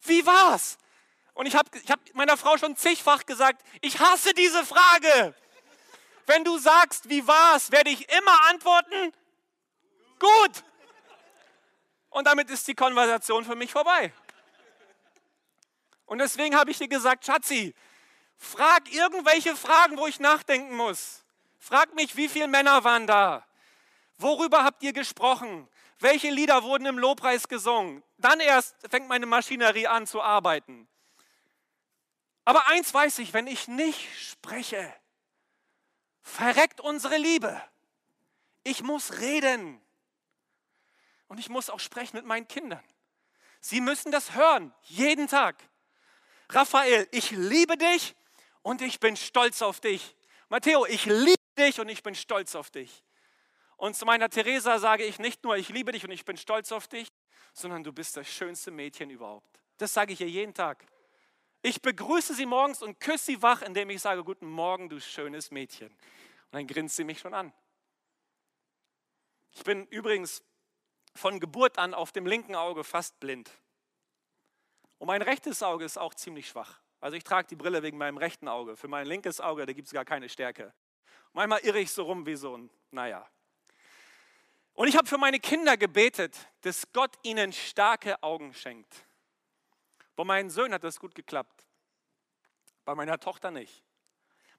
[0.02, 0.78] Wie war's?
[1.40, 5.34] Und ich habe ich hab meiner Frau schon zigfach gesagt, ich hasse diese Frage.
[6.26, 9.14] Wenn du sagst, wie war's, werde ich immer antworten,
[10.18, 10.64] gut.
[12.10, 14.12] Und damit ist die Konversation für mich vorbei.
[16.04, 17.74] Und deswegen habe ich dir gesagt, Schatzi,
[18.36, 21.24] frag irgendwelche Fragen, wo ich nachdenken muss.
[21.58, 23.46] Frag mich, wie viele Männer waren da?
[24.18, 25.70] Worüber habt ihr gesprochen?
[26.00, 28.02] Welche Lieder wurden im Lobpreis gesungen?
[28.18, 30.86] Dann erst fängt meine Maschinerie an zu arbeiten.
[32.50, 34.92] Aber eins weiß ich, wenn ich nicht spreche,
[36.20, 37.62] verreckt unsere Liebe.
[38.64, 39.80] Ich muss reden.
[41.28, 42.82] Und ich muss auch sprechen mit meinen Kindern.
[43.60, 45.62] Sie müssen das hören, jeden Tag.
[46.48, 48.16] Raphael, ich liebe dich
[48.62, 50.16] und ich bin stolz auf dich.
[50.48, 53.04] Matteo, ich liebe dich und ich bin stolz auf dich.
[53.76, 56.72] Und zu meiner Theresa sage ich nicht nur, ich liebe dich und ich bin stolz
[56.72, 57.12] auf dich,
[57.52, 59.60] sondern du bist das schönste Mädchen überhaupt.
[59.76, 60.84] Das sage ich ihr jeden Tag.
[61.62, 65.50] Ich begrüße sie morgens und küsse sie wach, indem ich sage, guten Morgen, du schönes
[65.50, 65.88] Mädchen.
[65.88, 67.52] Und dann grinst sie mich schon an.
[69.52, 70.42] Ich bin übrigens
[71.14, 73.50] von Geburt an auf dem linken Auge fast blind.
[74.98, 76.80] Und mein rechtes Auge ist auch ziemlich schwach.
[77.00, 78.76] Also ich trage die Brille wegen meinem rechten Auge.
[78.76, 80.72] Für mein linkes Auge, da gibt es gar keine Stärke.
[81.32, 83.28] Manchmal irre ich so rum wie so ein, naja.
[84.74, 89.04] Und ich habe für meine Kinder gebetet, dass Gott ihnen starke Augen schenkt.
[90.20, 91.66] Bei meinen Söhnen hat das gut geklappt.
[92.84, 93.82] Bei meiner Tochter nicht.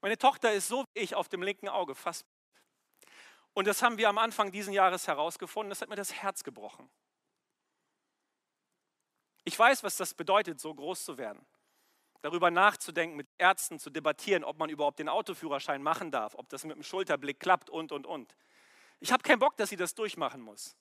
[0.02, 2.26] Meine Tochter ist so wie ich auf dem linken Auge, fast.
[3.54, 5.69] Und das haben wir am Anfang dieses Jahres herausgefunden.
[5.69, 6.89] Das hat mir das Herz gebrochen.
[9.43, 11.45] Ich weiß, was das bedeutet, so groß zu werden.
[12.24, 16.63] Darüber nachzudenken, mit Ärzten zu debattieren, ob man überhaupt den Autoführerschein machen darf, ob das
[16.63, 18.36] mit dem Schulterblick klappt und, und, und.
[19.00, 20.76] Ich habe keinen Bock, dass sie das durchmachen muss.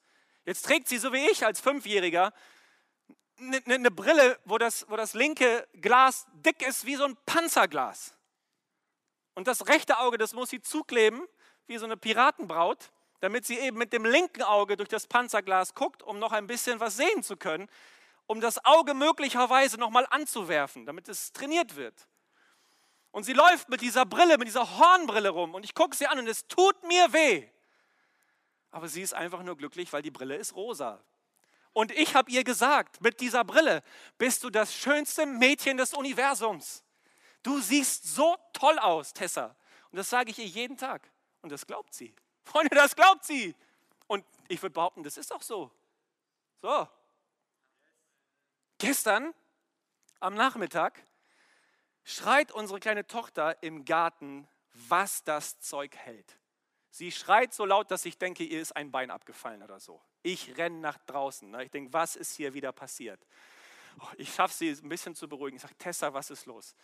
[0.46, 2.32] Jetzt trägt sie so wie ich als Fünfjähriger
[3.40, 8.14] eine, eine Brille, wo das, wo das linke Glas dick ist wie so ein Panzerglas.
[9.34, 11.22] Und das rechte Auge, das muss sie zukleben,
[11.66, 16.02] wie so eine Piratenbraut, damit sie eben mit dem linken Auge durch das Panzerglas guckt,
[16.02, 17.68] um noch ein bisschen was sehen zu können,
[18.26, 22.08] um das Auge möglicherweise nochmal anzuwerfen, damit es trainiert wird.
[23.12, 26.18] Und sie läuft mit dieser Brille, mit dieser Hornbrille rum und ich gucke sie an
[26.18, 27.48] und es tut mir weh.
[28.70, 31.02] Aber sie ist einfach nur glücklich, weil die Brille ist rosa.
[31.72, 33.82] Und ich habe ihr gesagt, mit dieser Brille
[34.18, 36.84] bist du das schönste Mädchen des Universums.
[37.42, 39.56] Du siehst so toll aus, Tessa.
[39.90, 41.10] Und das sage ich ihr jeden Tag.
[41.42, 42.14] Und das glaubt sie.
[42.44, 43.54] Freunde, das glaubt sie.
[44.06, 45.70] Und ich würde behaupten, das ist auch so.
[46.60, 46.88] So.
[48.78, 49.34] Gestern
[50.18, 51.02] am Nachmittag
[52.04, 56.38] schreit unsere kleine Tochter im Garten, was das Zeug hält.
[56.90, 60.02] Sie schreit so laut, dass ich denke, ihr ist ein Bein abgefallen oder so.
[60.22, 61.50] Ich renne nach draußen.
[61.50, 61.64] Ne?
[61.64, 63.20] Ich denke, was ist hier wieder passiert?
[64.00, 65.56] Oh, ich schaffe sie ein bisschen zu beruhigen.
[65.56, 66.74] Ich sage, Tessa, was ist los?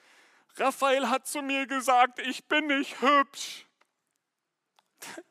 [0.56, 3.66] Raphael hat zu mir gesagt, ich bin nicht hübsch.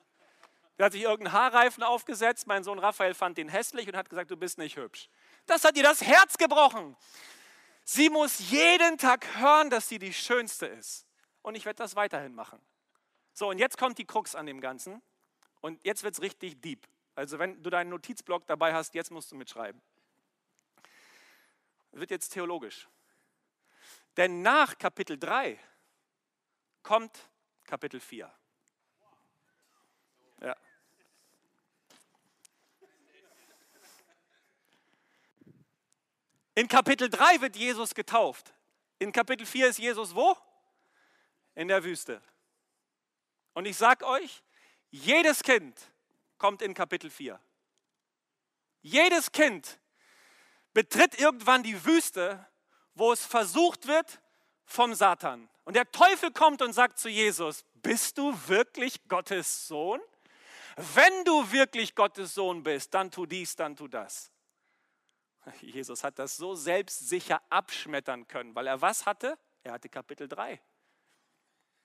[0.77, 2.47] Der hat sich irgendeinen Haarreifen aufgesetzt.
[2.47, 5.09] Mein Sohn Raphael fand den hässlich und hat gesagt, du bist nicht hübsch.
[5.45, 6.97] Das hat ihr das Herz gebrochen.
[7.85, 11.07] Sie muss jeden Tag hören, dass sie die Schönste ist.
[11.41, 12.59] Und ich werde das weiterhin machen.
[13.33, 15.01] So, und jetzt kommt die Krux an dem Ganzen.
[15.61, 16.85] Und jetzt wird es richtig deep.
[17.15, 19.81] Also wenn du deinen Notizblock dabei hast, jetzt musst du mitschreiben.
[21.91, 22.89] Wird jetzt theologisch.
[24.17, 25.57] Denn nach Kapitel 3
[26.83, 27.29] kommt
[27.63, 28.31] Kapitel 4.
[30.41, 30.55] Ja.
[36.53, 38.53] In Kapitel 3 wird Jesus getauft.
[38.99, 40.37] In Kapitel 4 ist Jesus wo?
[41.55, 42.21] In der Wüste.
[43.53, 44.43] Und ich sage euch,
[44.91, 45.79] jedes Kind
[46.37, 47.39] kommt in Kapitel 4.
[48.81, 49.79] Jedes Kind
[50.73, 52.45] betritt irgendwann die Wüste
[52.95, 54.21] wo es versucht wird
[54.63, 55.49] vom Satan.
[55.65, 60.01] Und der Teufel kommt und sagt zu Jesus, bist du wirklich Gottes Sohn?
[60.97, 64.29] wenn du wirklich Gottes Sohn bist, dann tu dies, dann tu das.
[65.61, 69.37] Jesus hat das so selbstsicher abschmettern können, weil er was hatte?
[69.63, 70.59] Er hatte Kapitel 3.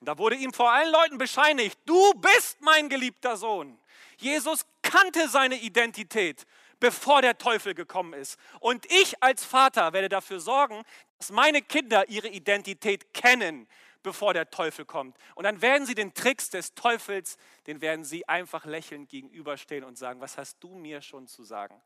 [0.01, 3.77] Und da wurde ihm vor allen Leuten bescheinigt, du bist mein geliebter Sohn.
[4.17, 6.47] Jesus kannte seine Identität,
[6.79, 8.39] bevor der Teufel gekommen ist.
[8.59, 10.83] Und ich als Vater werde dafür sorgen,
[11.19, 13.67] dass meine Kinder ihre Identität kennen,
[14.01, 15.15] bevor der Teufel kommt.
[15.35, 17.37] Und dann werden sie den Tricks des Teufels,
[17.67, 21.79] den werden sie einfach lächelnd gegenüberstehen und sagen, was hast du mir schon zu sagen?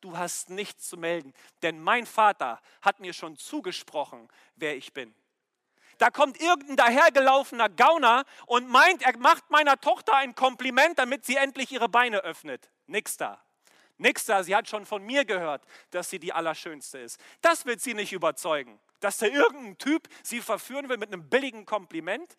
[0.00, 5.12] Du hast nichts zu melden, denn mein Vater hat mir schon zugesprochen, wer ich bin.
[5.98, 11.36] Da kommt irgendein dahergelaufener Gauner und meint, er macht meiner Tochter ein Kompliment, damit sie
[11.36, 12.70] endlich ihre Beine öffnet.
[12.86, 13.42] Nix da.
[13.98, 14.42] Nix da.
[14.42, 17.18] Sie hat schon von mir gehört, dass sie die Allerschönste ist.
[17.40, 18.78] Das wird sie nicht überzeugen.
[19.00, 22.36] Dass da irgendein Typ sie verführen will mit einem billigen Kompliment.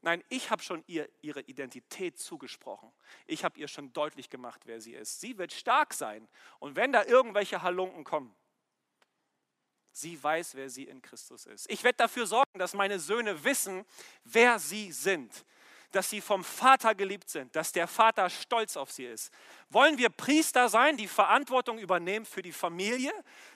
[0.00, 2.92] Nein, ich habe schon ihr ihre Identität zugesprochen.
[3.26, 5.20] Ich habe ihr schon deutlich gemacht, wer sie ist.
[5.20, 6.28] Sie wird stark sein.
[6.60, 8.34] Und wenn da irgendwelche Halunken kommen,
[10.00, 11.68] Sie weiß, wer sie in Christus ist.
[11.68, 13.84] Ich werde dafür sorgen, dass meine Söhne wissen,
[14.22, 15.44] wer sie sind.
[15.90, 19.32] Dass sie vom Vater geliebt sind, dass der Vater stolz auf sie ist.
[19.70, 23.10] Wollen wir Priester sein, die Verantwortung übernehmen für die Familie,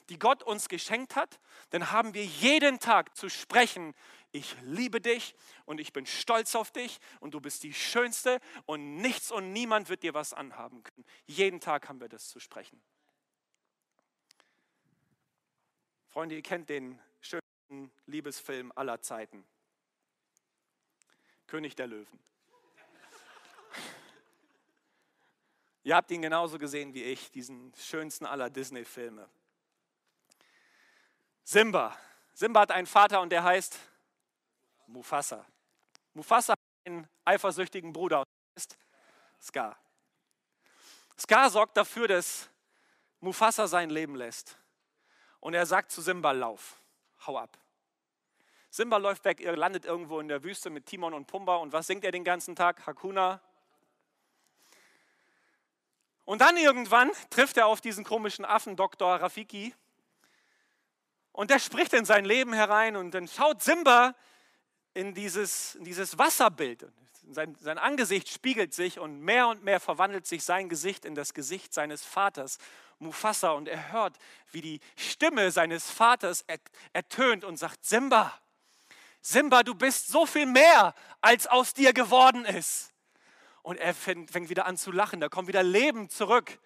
[0.08, 1.38] die Gott uns geschenkt hat?
[1.70, 3.94] Dann haben wir jeden Tag zu sprechen,
[4.32, 8.96] ich liebe dich und ich bin stolz auf dich und du bist die Schönste und
[8.96, 11.04] nichts und niemand wird dir was anhaben können.
[11.26, 12.82] Jeden Tag haben wir das zu sprechen.
[16.12, 19.46] Freunde, ihr kennt den schönsten Liebesfilm aller Zeiten.
[21.46, 22.06] König der Löwen.
[25.84, 29.26] ihr habt ihn genauso gesehen wie ich, diesen schönsten aller Disney-Filme.
[31.44, 31.98] Simba.
[32.34, 33.78] Simba hat einen Vater und der heißt
[34.88, 35.46] Mufasa.
[36.12, 38.76] Mufasa hat einen eifersüchtigen Bruder und der heißt
[39.40, 39.78] Scar.
[41.18, 42.50] Scar sorgt dafür, dass
[43.20, 44.58] Mufasa sein Leben lässt
[45.42, 46.80] und er sagt zu Simba, lauf,
[47.26, 47.58] hau ab.
[48.70, 51.88] Simba läuft weg, er landet irgendwo in der Wüste mit Timon und Pumba und was
[51.88, 52.86] singt er den ganzen Tag?
[52.86, 53.42] Hakuna.
[56.24, 59.16] Und dann irgendwann trifft er auf diesen komischen Affen, Dr.
[59.16, 59.74] Rafiki,
[61.32, 64.14] und der spricht in sein Leben herein und dann schaut Simba
[64.94, 66.86] in dieses, in dieses Wasserbild.
[67.30, 71.34] Sein, sein Angesicht spiegelt sich und mehr und mehr verwandelt sich sein Gesicht in das
[71.34, 72.58] Gesicht seines Vaters.
[73.02, 74.16] Mufasa und er hört,
[74.52, 76.44] wie die Stimme seines Vaters
[76.92, 78.32] ertönt und sagt, Simba,
[79.20, 82.92] Simba, du bist so viel mehr, als aus dir geworden ist.
[83.62, 86.58] Und er fängt wieder an zu lachen, da kommt wieder Leben zurück.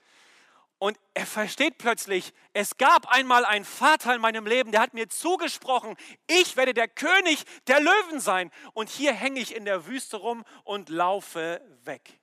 [0.79, 5.09] Und er versteht plötzlich, es gab einmal einen Vater in meinem Leben, der hat mir
[5.09, 5.97] zugesprochen,
[6.27, 8.51] ich werde der König der Löwen sein.
[8.73, 12.21] Und hier hänge ich in der Wüste rum und laufe weg.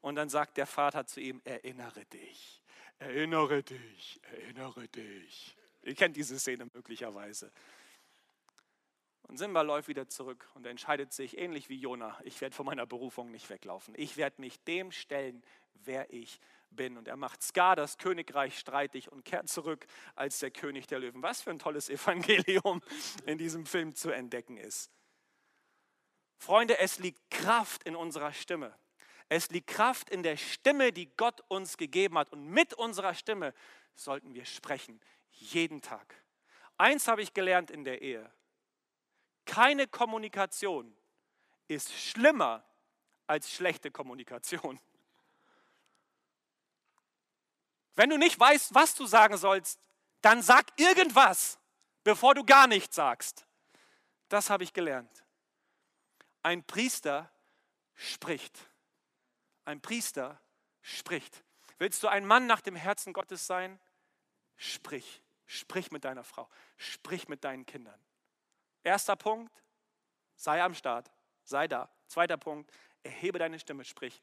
[0.00, 2.59] Und dann sagt der Vater zu ihm, erinnere dich
[3.00, 5.56] Erinnere dich, erinnere dich.
[5.82, 7.50] Ihr kennt diese Szene möglicherweise.
[9.22, 12.84] Und Simba läuft wieder zurück und entscheidet sich, ähnlich wie Jona, ich werde von meiner
[12.84, 13.94] Berufung nicht weglaufen.
[13.96, 16.98] Ich werde mich dem stellen, wer ich bin.
[16.98, 21.22] Und er macht Ska, das Königreich, streitig und kehrt zurück als der König der Löwen.
[21.22, 22.82] Was für ein tolles Evangelium
[23.24, 24.90] in diesem Film zu entdecken ist.
[26.36, 28.78] Freunde, es liegt Kraft in unserer Stimme.
[29.30, 32.32] Es liegt Kraft in der Stimme, die Gott uns gegeben hat.
[32.32, 33.54] Und mit unserer Stimme
[33.94, 36.16] sollten wir sprechen, jeden Tag.
[36.76, 38.28] Eins habe ich gelernt in der Ehe.
[39.44, 40.96] Keine Kommunikation
[41.68, 42.64] ist schlimmer
[43.28, 44.80] als schlechte Kommunikation.
[47.94, 49.78] Wenn du nicht weißt, was du sagen sollst,
[50.22, 51.60] dann sag irgendwas,
[52.02, 53.46] bevor du gar nichts sagst.
[54.28, 55.24] Das habe ich gelernt.
[56.42, 57.30] Ein Priester
[57.94, 58.69] spricht.
[59.70, 60.40] Ein Priester
[60.82, 61.44] spricht.
[61.78, 63.78] Willst du ein Mann nach dem Herzen Gottes sein?
[64.56, 65.22] Sprich.
[65.46, 66.48] Sprich mit deiner Frau.
[66.76, 67.98] Sprich mit deinen Kindern.
[68.82, 69.62] Erster Punkt,
[70.34, 71.08] sei am Start.
[71.44, 71.88] Sei da.
[72.08, 72.68] Zweiter Punkt,
[73.04, 73.84] erhebe deine Stimme.
[73.84, 74.20] Sprich.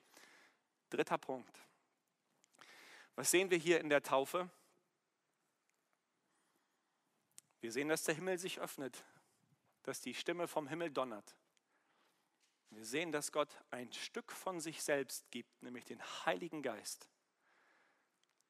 [0.90, 1.58] Dritter Punkt.
[3.16, 4.50] Was sehen wir hier in der Taufe?
[7.62, 9.02] Wir sehen, dass der Himmel sich öffnet,
[9.84, 11.38] dass die Stimme vom Himmel donnert.
[12.70, 17.10] Wir sehen, dass Gott ein Stück von sich selbst gibt, nämlich den Heiligen Geist,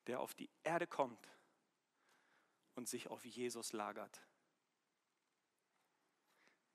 [0.08, 1.28] der auf die Erde kommt
[2.76, 4.22] und sich auf Jesus lagert.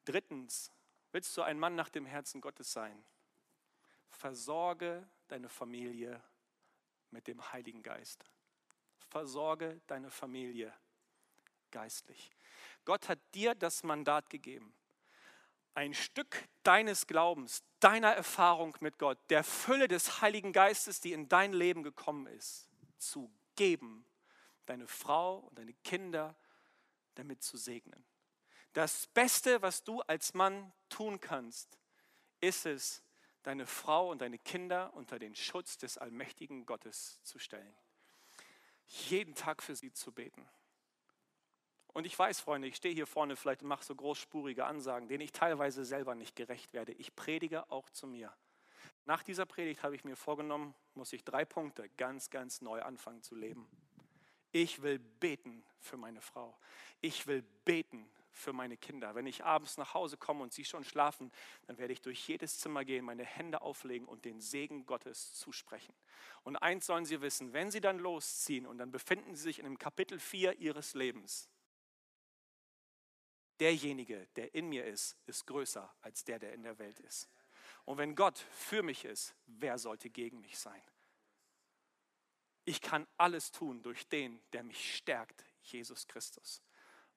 [0.04, 0.72] Drittens,
[1.12, 3.04] willst du ein Mann nach dem Herzen Gottes sein?
[4.08, 6.22] Versorge deine Familie
[7.10, 8.24] mit dem Heiligen Geist.
[9.08, 10.74] Versorge deine Familie
[11.70, 12.30] geistlich.
[12.84, 14.74] Gott hat dir das Mandat gegeben,
[15.74, 21.28] ein Stück deines Glaubens, deiner Erfahrung mit Gott, der Fülle des Heiligen Geistes, die in
[21.28, 22.68] dein Leben gekommen ist,
[22.98, 24.04] zu geben,
[24.66, 26.36] deine Frau und deine Kinder
[27.14, 28.04] damit zu segnen.
[28.72, 31.78] Das Beste, was du als Mann tun kannst,
[32.40, 33.02] ist es,
[33.42, 37.74] deine Frau und deine Kinder unter den Schutz des allmächtigen Gottes zu stellen.
[38.86, 40.48] Jeden Tag für sie zu beten.
[41.92, 45.20] Und ich weiß, Freunde, ich stehe hier vorne vielleicht und mache so großspurige Ansagen, denen
[45.20, 46.92] ich teilweise selber nicht gerecht werde.
[46.92, 48.32] Ich predige auch zu mir.
[49.04, 53.22] Nach dieser Predigt habe ich mir vorgenommen, muss ich drei Punkte ganz, ganz neu anfangen
[53.22, 53.68] zu leben.
[54.52, 56.56] Ich will beten für meine Frau.
[57.00, 59.14] Ich will beten für meine Kinder.
[59.14, 61.30] Wenn ich abends nach Hause komme und sie schon schlafen,
[61.66, 65.94] dann werde ich durch jedes Zimmer gehen, meine Hände auflegen und den Segen Gottes zusprechen.
[66.42, 69.64] Und eins sollen sie wissen, wenn sie dann losziehen und dann befinden sie sich in
[69.64, 71.50] dem Kapitel 4 ihres Lebens,
[73.60, 77.28] derjenige, der in mir ist, ist größer als der, der in der Welt ist.
[77.84, 80.82] Und wenn Gott für mich ist, wer sollte gegen mich sein?
[82.64, 86.62] Ich kann alles tun durch den, der mich stärkt, Jesus Christus.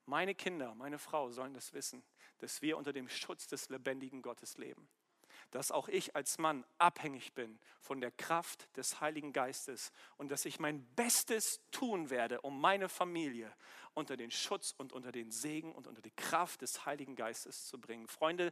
[0.05, 2.03] Meine Kinder, meine Frau sollen das wissen,
[2.39, 4.87] dass wir unter dem Schutz des lebendigen Gottes leben.
[5.51, 10.45] Dass auch ich als Mann abhängig bin von der Kraft des Heiligen Geistes und dass
[10.45, 13.53] ich mein Bestes tun werde, um meine Familie
[13.93, 17.79] unter den Schutz und unter den Segen und unter die Kraft des Heiligen Geistes zu
[17.79, 18.07] bringen.
[18.07, 18.51] Freunde,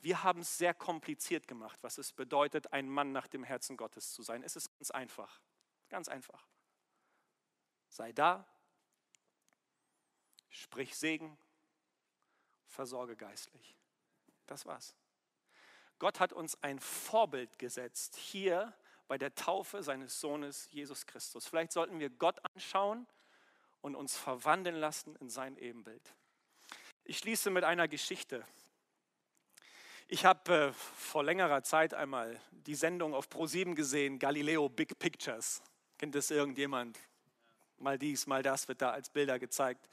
[0.00, 4.12] wir haben es sehr kompliziert gemacht, was es bedeutet, ein Mann nach dem Herzen Gottes
[4.12, 4.42] zu sein.
[4.42, 5.40] Es ist ganz einfach,
[5.88, 6.46] ganz einfach.
[7.88, 8.46] Sei da,
[10.56, 11.36] Sprich Segen,
[12.64, 13.76] versorge geistlich.
[14.46, 14.94] Das war's.
[15.98, 18.72] Gott hat uns ein Vorbild gesetzt hier
[19.08, 21.46] bei der Taufe seines Sohnes Jesus Christus.
[21.46, 23.06] Vielleicht sollten wir Gott anschauen
[23.80, 26.14] und uns verwandeln lassen in sein Ebenbild.
[27.04, 28.44] Ich schließe mit einer Geschichte.
[30.08, 35.62] Ich habe äh, vor längerer Zeit einmal die Sendung auf Pro7 gesehen, Galileo Big Pictures.
[35.98, 36.98] Kennt das irgendjemand?
[37.78, 39.88] Mal dies, mal das wird da als Bilder gezeigt.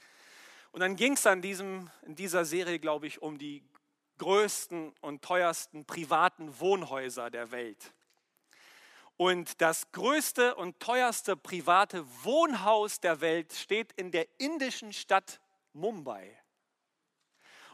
[0.72, 3.62] Und dann ging es in dieser Serie, glaube ich, um die
[4.18, 7.92] größten und teuersten privaten Wohnhäuser der Welt.
[9.16, 15.40] Und das größte und teuerste private Wohnhaus der Welt steht in der indischen Stadt
[15.72, 16.36] Mumbai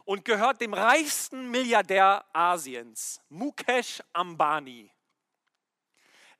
[0.05, 4.91] und gehört dem reichsten Milliardär Asiens, Mukesh Ambani.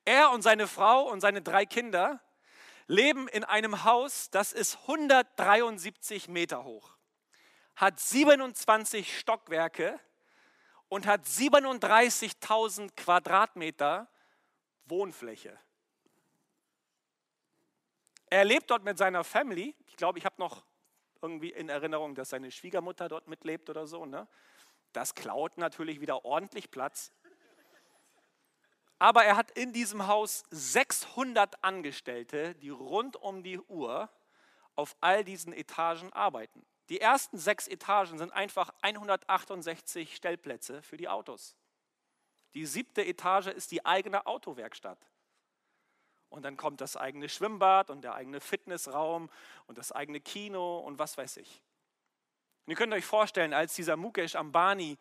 [0.06, 2.22] Er und seine Frau und seine drei Kinder
[2.88, 6.98] leben in einem Haus, das ist 173 Meter hoch,
[7.82, 10.00] hat 27 Stockwerke
[10.88, 14.08] und hat 37.000 Quadratmeter
[14.86, 15.58] Wohnfläche.
[18.30, 19.76] Er lebt dort mit seiner Family.
[19.88, 20.64] Ich glaube, ich habe noch
[21.24, 24.06] irgendwie in Erinnerung, dass seine Schwiegermutter dort mitlebt oder so.
[24.06, 24.28] Ne?
[24.94, 27.12] Das klaut natürlich wieder ordentlich Platz.
[29.00, 34.08] Aber er hat in diesem Haus 600 Angestellte, die rund um die Uhr
[34.76, 36.64] auf all diesen Etagen arbeiten.
[36.92, 41.56] Die ersten sechs Etagen sind einfach 168 Stellplätze für die Autos.
[42.54, 45.00] Die siebte Etage ist die eigene Autowerkstatt.
[46.28, 49.30] Und dann kommt das eigene Schwimmbad und der eigene Fitnessraum
[49.68, 51.62] und das eigene Kino und was weiß ich.
[52.66, 54.98] Und ihr könnt euch vorstellen, als dieser Mukesh Ambani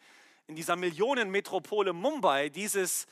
[0.47, 3.09] in dieser Millionenmetropole Mumbai dieses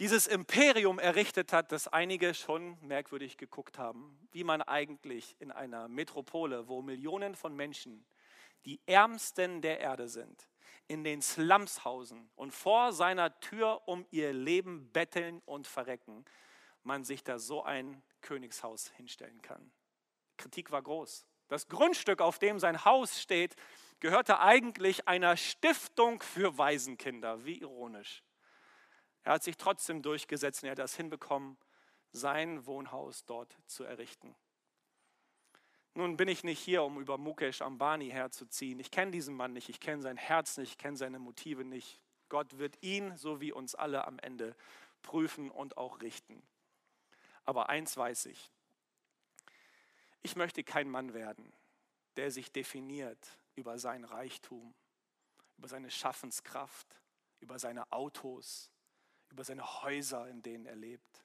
[0.00, 5.88] dieses Imperium errichtet hat, dass einige schon merkwürdig geguckt haben, wie man eigentlich in einer
[5.88, 8.06] Metropole, wo Millionen von Menschen,
[8.64, 10.48] die Ärmsten der Erde sind,
[10.88, 16.24] in den Slums hausen und vor seiner Tür um ihr Leben betteln und verrecken,
[16.82, 19.70] man sich da so ein Königshaus hinstellen kann.
[20.38, 21.26] Kritik war groß.
[21.48, 23.54] Das Grundstück, auf dem sein Haus steht,
[24.00, 27.44] gehörte eigentlich einer Stiftung für Waisenkinder.
[27.44, 28.22] Wie ironisch.
[29.24, 31.56] Er hat sich trotzdem durchgesetzt und er hat das hinbekommen,
[32.12, 34.34] sein Wohnhaus dort zu errichten.
[35.94, 38.78] Nun bin ich nicht hier, um über Mukesh Ambani herzuziehen.
[38.78, 42.00] Ich kenne diesen Mann nicht, ich kenne sein Herz nicht, ich kenne seine Motive nicht.
[42.28, 44.54] Gott wird ihn, so wie uns alle am Ende,
[45.02, 46.42] prüfen und auch richten.
[47.44, 48.50] Aber eins weiß ich,
[50.22, 51.52] ich möchte kein Mann werden,
[52.16, 54.74] der sich definiert über sein Reichtum,
[55.58, 56.86] über seine Schaffenskraft,
[57.40, 58.70] über seine Autos,
[59.30, 61.24] über seine Häuser, in denen er lebt.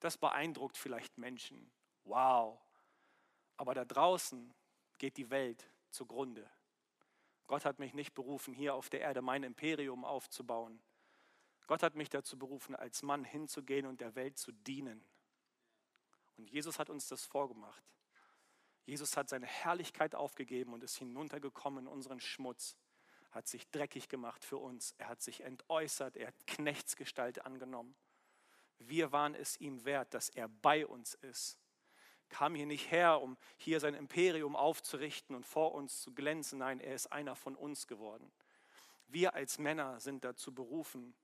[0.00, 1.70] Das beeindruckt vielleicht Menschen.
[2.04, 2.58] Wow.
[3.56, 4.54] Aber da draußen
[4.98, 6.50] geht die Welt zugrunde.
[7.46, 10.80] Gott hat mich nicht berufen, hier auf der Erde mein Imperium aufzubauen.
[11.66, 15.04] Gott hat mich dazu berufen, als Mann hinzugehen und der Welt zu dienen.
[16.36, 17.84] Und Jesus hat uns das vorgemacht.
[18.86, 22.76] Jesus hat seine Herrlichkeit aufgegeben und ist hinuntergekommen in unseren Schmutz
[23.30, 24.94] hat sich dreckig gemacht für uns.
[24.98, 27.94] Er hat sich entäußert, er hat Knechtsgestalt angenommen.
[28.78, 31.58] Wir waren es ihm wert, dass er bei uns ist.
[32.28, 36.60] Kam hier nicht her, um hier sein Imperium aufzurichten und vor uns zu glänzen.
[36.60, 38.32] Nein, er ist einer von uns geworden.
[39.08, 41.14] Wir als Männer sind dazu berufen,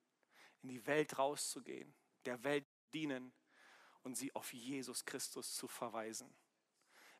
[0.62, 1.94] in die Welt rauszugehen,
[2.24, 3.32] der Welt dienen
[4.02, 6.34] und sie auf Jesus Christus zu verweisen.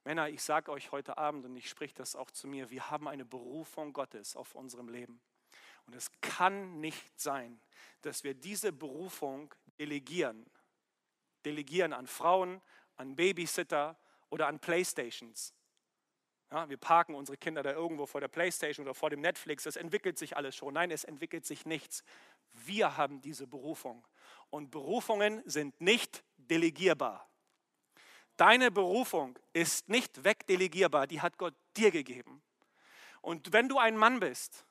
[0.07, 3.09] Männer, ich sage euch heute Abend und ich spreche das auch zu mir, wir haben
[3.09, 5.21] eine Berufung Gottes auf unserem Leben.
[5.85, 7.61] Und es kann nicht sein,
[8.03, 10.47] dass wir diese Berufung delegieren.
[11.45, 12.63] Delegieren an Frauen,
[12.95, 13.99] an Babysitter
[14.31, 15.53] oder an Playstations.
[16.53, 19.67] Ja, wir parken unsere Kinder da irgendwo vor der Playstation oder vor dem Netflix.
[19.67, 20.75] Es entwickelt sich alles schon.
[20.75, 22.05] Nein, es entwickelt sich nichts.
[22.53, 24.07] Wir haben diese Berufung.
[24.51, 27.29] Und Berufungen sind nicht delegierbar.
[28.37, 32.43] Deine Berufung ist nicht wegdelegierbar, die hat Gott dir gegeben.
[33.23, 34.67] Und wenn du ein Mann bist,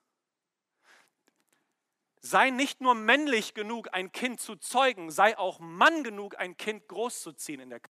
[2.19, 6.87] sei nicht nur männlich genug, ein Kind zu zeugen, sei auch Mann genug, ein Kind
[6.87, 7.91] großzuziehen in der Kirche.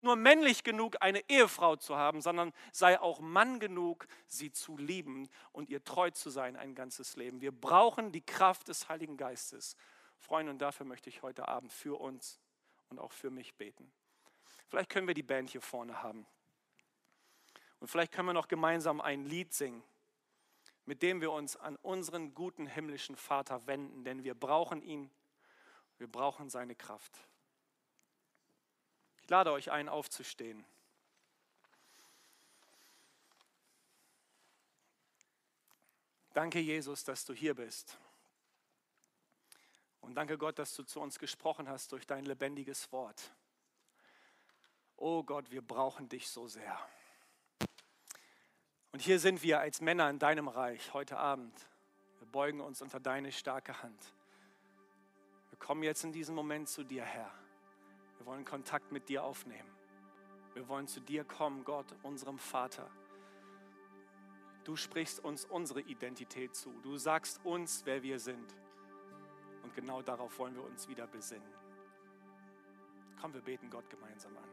[0.00, 5.28] Nur männlich genug, eine Ehefrau zu haben, sondern sei auch Mann genug, sie zu lieben
[5.50, 7.40] und ihr treu zu sein ein ganzes Leben.
[7.40, 9.76] Wir brauchen die Kraft des Heiligen Geistes.
[10.16, 12.40] Freunde, und dafür möchte ich heute Abend für uns
[12.90, 13.90] und auch für mich beten.
[14.68, 16.26] Vielleicht können wir die Band hier vorne haben.
[17.80, 19.82] Und vielleicht können wir noch gemeinsam ein Lied singen,
[20.84, 25.10] mit dem wir uns an unseren guten himmlischen Vater wenden, denn wir brauchen ihn,
[25.98, 27.12] wir brauchen seine Kraft.
[29.22, 30.64] Ich lade euch ein, aufzustehen.
[36.32, 37.98] Danke, Jesus, dass du hier bist.
[40.08, 43.30] Und danke Gott, dass du zu uns gesprochen hast durch dein lebendiges Wort.
[44.96, 46.78] Oh Gott, wir brauchen dich so sehr.
[48.90, 51.54] Und hier sind wir als Männer in deinem Reich heute Abend.
[52.20, 54.14] Wir beugen uns unter deine starke Hand.
[55.50, 57.30] Wir kommen jetzt in diesem Moment zu dir, Herr.
[58.16, 59.68] Wir wollen Kontakt mit dir aufnehmen.
[60.54, 62.90] Wir wollen zu dir kommen, Gott, unserem Vater.
[64.64, 66.72] Du sprichst uns unsere Identität zu.
[66.80, 68.54] Du sagst uns, wer wir sind.
[69.68, 71.44] Und genau darauf wollen wir uns wieder besinnen.
[73.20, 74.44] Komm, wir beten Gott gemeinsam an.